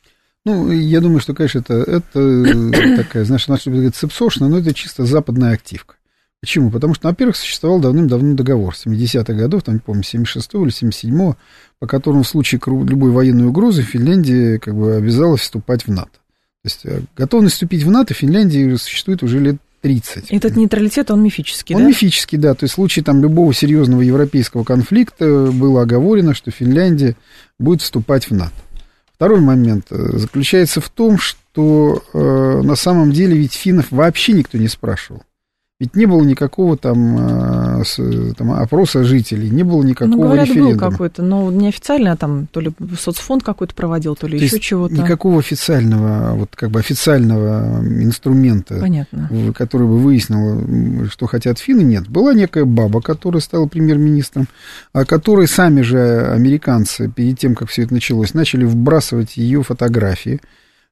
[0.48, 5.04] Ну, я думаю, что, конечно, это, это такая, знаешь, наша говорит, цепсошная, но это чисто
[5.04, 5.96] западная активка.
[6.40, 6.70] Почему?
[6.70, 11.36] Потому что, во-первых, существовал давным-давно договор 70-х годов, там, не помню, 76-го или 77-го,
[11.80, 16.12] по которому в случае любой военной угрозы Финляндия как бы обязалась вступать в НАТО.
[16.62, 20.30] То есть э, готовность вступить в НАТО Финляндии существует уже лет 30.
[20.30, 21.84] Этот нейтралитет, он мифический, он да?
[21.86, 22.54] Он мифический, да.
[22.54, 27.16] То есть в случае там любого серьезного европейского конфликта было оговорено, что Финляндия
[27.58, 28.54] будет вступать в НАТО.
[29.18, 34.58] Второй момент э, заключается в том, что э, на самом деле ведь финнов вообще никто
[34.58, 35.24] не спрашивал.
[35.80, 40.74] Ведь не было никакого там, э, там опроса жителей, не было никакого ну, говорят, референдума.
[40.74, 44.94] был какой-то, но неофициально, там, то ли соцфонд какой-то проводил, то ли то еще чего-то.
[44.94, 49.30] Никакого официального, вот как бы официального инструмента, Понятно.
[49.54, 52.08] который бы выяснил, что хотят финны, нет.
[52.08, 54.48] Была некая баба, которая стала премьер-министром,
[54.92, 60.40] а которой сами же американцы, перед тем, как все это началось, начали вбрасывать ее фотографии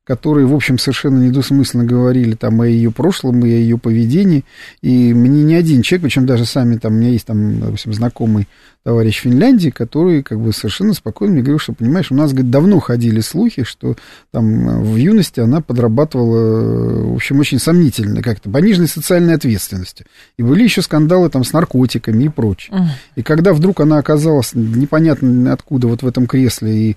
[0.07, 4.45] которые, в общем, совершенно недвусмысленно говорили там о ее прошлом и о ее поведении.
[4.81, 8.47] И мне не один человек, причем даже сами там, у меня есть там, допустим, знакомый
[8.85, 12.79] товарищ Финляндии, который как бы совершенно спокойно мне говорил, что, понимаешь, у нас, говорит, давно
[12.79, 13.97] ходили слухи, что
[14.31, 20.07] там в юности она подрабатывала, в общем, очень сомнительно как-то, пониженной социальной ответственностью.
[20.39, 22.89] И были еще скандалы там с наркотиками и прочее.
[23.17, 26.97] И когда вдруг она оказалась непонятно откуда вот в этом кресле и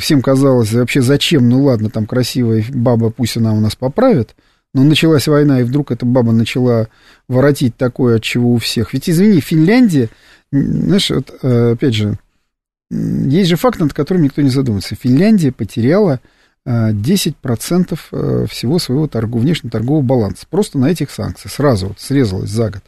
[0.00, 4.34] всем казалось, вообще зачем, ну ладно, там красивая баба, пусть она у нас поправит,
[4.74, 6.88] но началась война, и вдруг эта баба начала
[7.28, 8.92] воротить такое, от чего у всех.
[8.92, 10.08] Ведь, извини, Финляндия,
[10.52, 12.18] знаешь, вот, э, опять же,
[12.90, 14.96] есть же факт, над которым никто не задумывается.
[14.96, 16.20] Финляндия потеряла
[16.66, 20.46] 10% э, э, всего своего торгов, внешнеторгового баланса.
[20.50, 21.52] Просто на этих санкциях.
[21.52, 22.82] Сразу вот срезалась за год.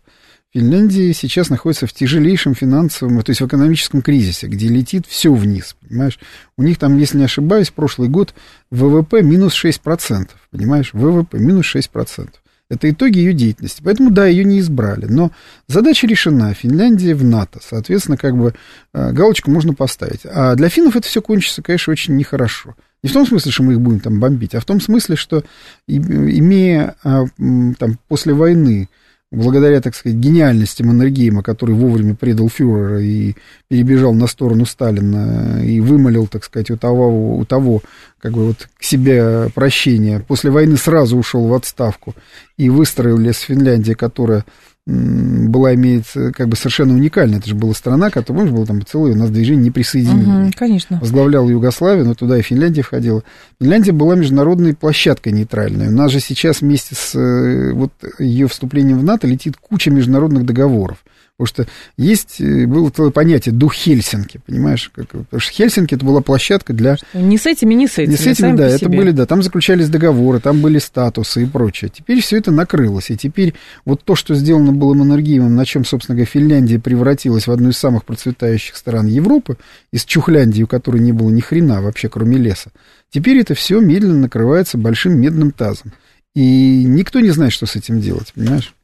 [0.55, 5.75] Финляндия сейчас находится в тяжелейшем финансовом, то есть в экономическом кризисе, где летит все вниз,
[5.89, 6.19] понимаешь?
[6.59, 8.35] У них там, если не ошибаюсь, прошлый год
[8.71, 10.91] ВВП минус 6%, понимаешь?
[10.93, 12.29] ВВП минус 6%.
[12.69, 13.83] Это итоги ее деятельности.
[13.85, 15.05] Поэтому, да, ее не избрали.
[15.05, 15.31] Но
[15.69, 16.55] задача решена.
[16.55, 17.61] Финляндия в НАТО.
[17.63, 18.55] Соответственно, как бы
[18.95, 20.21] э, галочку можно поставить.
[20.25, 22.75] А для финнов это все кончится, конечно, очень нехорошо.
[23.03, 25.45] Не в том смысле, что мы их будем там бомбить, а в том смысле, что
[25.87, 28.89] имея а, там, после войны
[29.33, 33.35] благодаря, так сказать, гениальности Маннергейма, который вовремя предал фюрера и
[33.69, 37.83] перебежал на сторону Сталина и вымолил, так сказать, у того, у того
[38.21, 40.21] как бы вот к себе прощение.
[40.21, 42.15] После войны сразу ушел в отставку
[42.57, 44.45] и выстроил с Финляндии, которая
[44.85, 47.39] была, имеет, как бы совершенно уникальная.
[47.39, 50.47] Это же была страна, которая, помнишь, было там целое у нас движение неприсоединения.
[50.47, 50.99] Угу, конечно.
[51.01, 53.23] Возглавляла Югославию, но туда и Финляндия входила.
[53.61, 55.89] Финляндия была международной площадкой нейтральной.
[55.89, 60.45] У нас же сейчас вместе с э, вот ее вступлением в НАТО летит куча международных
[60.45, 60.99] договоров.
[61.43, 64.91] Потому что есть, э, было целое понятие дух Хельсинки, понимаешь?
[64.95, 66.97] Как, потому что Хельсинки это была площадка для...
[67.15, 68.13] Не с этими, не с этими.
[68.13, 71.91] Не с этими, да, это были, да, там заключались договоры, там были статусы и прочее.
[71.93, 76.15] Теперь все это накрылось, и теперь вот то, что сделано было Маннергеймом, на чем, собственно
[76.15, 79.57] говоря, Финляндия превратилась в одну из самых процветающих стран Европы,
[79.93, 82.71] из Чухляндии, у которой не было ни хрена вообще, кроме леса,
[83.11, 85.93] теперь это все медленно накрывается большим медным тазом.
[86.35, 88.75] И никто не знает, что с этим делать, понимаешь?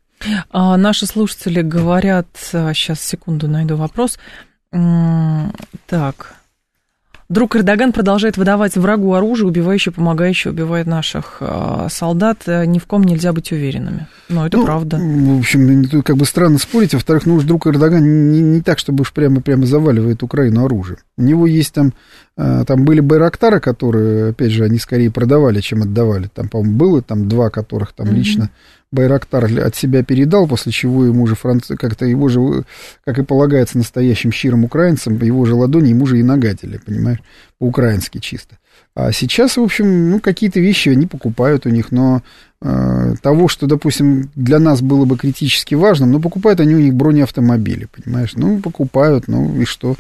[0.51, 4.19] А наши слушатели говорят, сейчас секунду найду вопрос.
[5.87, 6.39] Так,
[7.29, 12.45] Друг Эрдоган продолжает выдавать врагу оружие, убивающее, помогающее, убивает наших э, солдат.
[12.47, 14.07] Ни в ком нельзя быть уверенными.
[14.31, 14.97] Но это ну, правда.
[14.97, 16.95] В общем, тут как бы странно спорить.
[16.95, 21.01] Во-вторых, ну уж друг Эрдоган не, не так, чтобы уж прямо-прямо заваливает Украину оружием.
[21.19, 21.93] У него есть там, э,
[22.39, 26.31] там были Байрактары, которые, опять же, они скорее продавали, чем отдавали.
[26.33, 28.15] Там, по-моему, было там два, которых там mm-hmm.
[28.15, 28.51] лично
[28.91, 31.67] Байрактар от себя передал, после чего ему же Франц...
[31.79, 32.65] как-то его же,
[33.05, 37.19] как и полагается настоящим щирым украинцам, его же ладони ему же и нагадили, понимаешь,
[37.59, 38.57] по-украински чисто.
[38.95, 42.23] А сейчас, в общем, ну, какие-то вещи они покупают у них, но
[42.63, 46.95] э, того, что, допустим, для нас было бы критически важным, но покупают они у них
[46.95, 48.33] бронеавтомобили, понимаешь?
[48.37, 49.97] Ну, покупают, ну и что?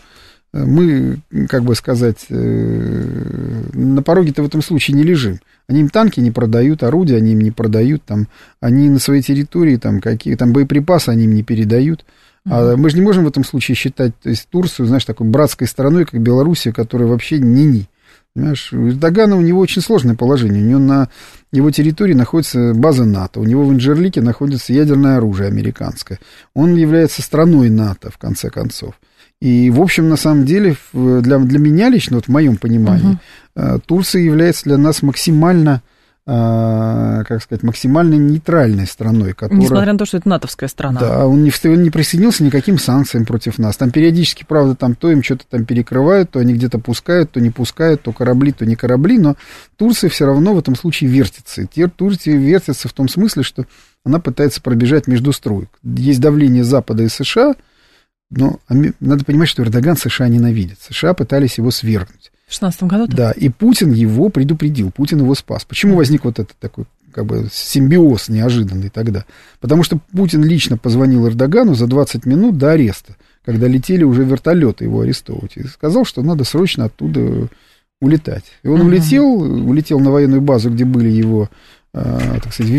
[0.53, 1.18] Мы,
[1.49, 5.40] как бы сказать, э, на пороге-то в этом случае не лежим.
[5.68, 8.28] Они им танки не продают, орудия они им не продают, там,
[8.61, 12.07] они на своей территории, там, какие, там боеприпасы они им не передают.
[12.46, 15.66] А мы же не можем в этом случае считать то есть, Турцию, знаешь, такой братской
[15.66, 17.88] страной, как Белоруссия, которая вообще не-ни.
[18.34, 20.62] Понимаешь, у Эрдогана у него очень сложное положение.
[20.62, 21.09] У него на
[21.53, 23.40] его территории находится база НАТО.
[23.40, 26.20] У него в Инжерлике находится ядерное оружие американское.
[26.55, 28.94] Он является страной НАТО, в конце концов.
[29.41, 33.18] И, в общем, на самом деле, для, для меня лично, вот в моем понимании,
[33.55, 33.80] угу.
[33.86, 35.82] Турция является для нас максимально
[36.30, 39.59] а, как сказать, максимально нейтральной страной, которая...
[39.59, 41.01] Несмотря на то, что это натовская страна.
[41.01, 43.78] Да, он не, он не присоединился никаким санкциям против нас.
[43.78, 47.49] Там периодически, правда, там то им что-то там перекрывают, то они где-то пускают, то не
[47.49, 49.36] пускают, то корабли, то не корабли, но
[49.78, 51.66] Турция все равно в этом случае вертится.
[51.97, 53.64] Турция вертится в том смысле, что
[54.05, 55.70] она пытается пробежать между строек.
[55.82, 57.55] Есть давление Запада и США,
[58.31, 58.59] но
[59.01, 60.79] надо понимать, что Эрдоган США ненавидит.
[60.81, 62.31] США пытались его свергнуть.
[62.47, 63.05] В 16 году?
[63.05, 63.14] -то?
[63.14, 65.64] Да, и Путин его предупредил, Путин его спас.
[65.64, 69.24] Почему возник вот этот такой как бы симбиоз неожиданный тогда?
[69.61, 74.85] Потому что Путин лично позвонил Эрдогану за 20 минут до ареста, когда летели уже вертолеты
[74.85, 77.49] его арестовывать, и сказал, что надо срочно оттуда
[78.01, 78.45] улетать.
[78.62, 78.87] И он uh-huh.
[78.87, 81.51] улетел, улетел на военную базу, где были его
[82.42, 82.72] так сказать,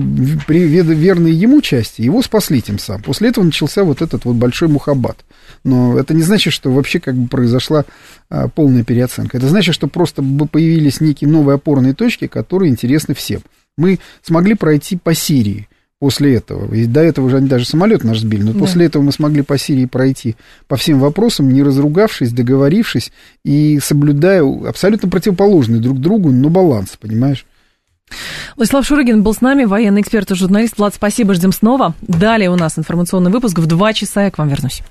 [0.47, 3.03] верные ему части, его спасли тем самым.
[3.03, 5.17] После этого начался вот этот вот большой мухаббат.
[5.63, 7.85] Но это не значит, что вообще как бы произошла
[8.29, 9.37] а, полная переоценка.
[9.37, 13.41] Это значит, что просто появились некие новые опорные точки, которые интересны всем.
[13.77, 15.67] Мы смогли пройти по Сирии
[15.99, 16.73] после этого.
[16.73, 18.43] И до этого уже они даже самолет наш сбили.
[18.43, 18.59] Но да.
[18.59, 20.35] после этого мы смогли по Сирии пройти
[20.67, 23.11] по всем вопросам, не разругавшись, договорившись
[23.43, 27.45] и соблюдая абсолютно противоположный друг другу, но баланс, понимаешь?
[28.55, 30.77] Владислав Шурыгин был с нами, военный эксперт и журналист.
[30.77, 31.93] Влад, спасибо, ждем снова.
[32.01, 34.81] Далее у нас информационный выпуск в два часа, я к вам вернусь.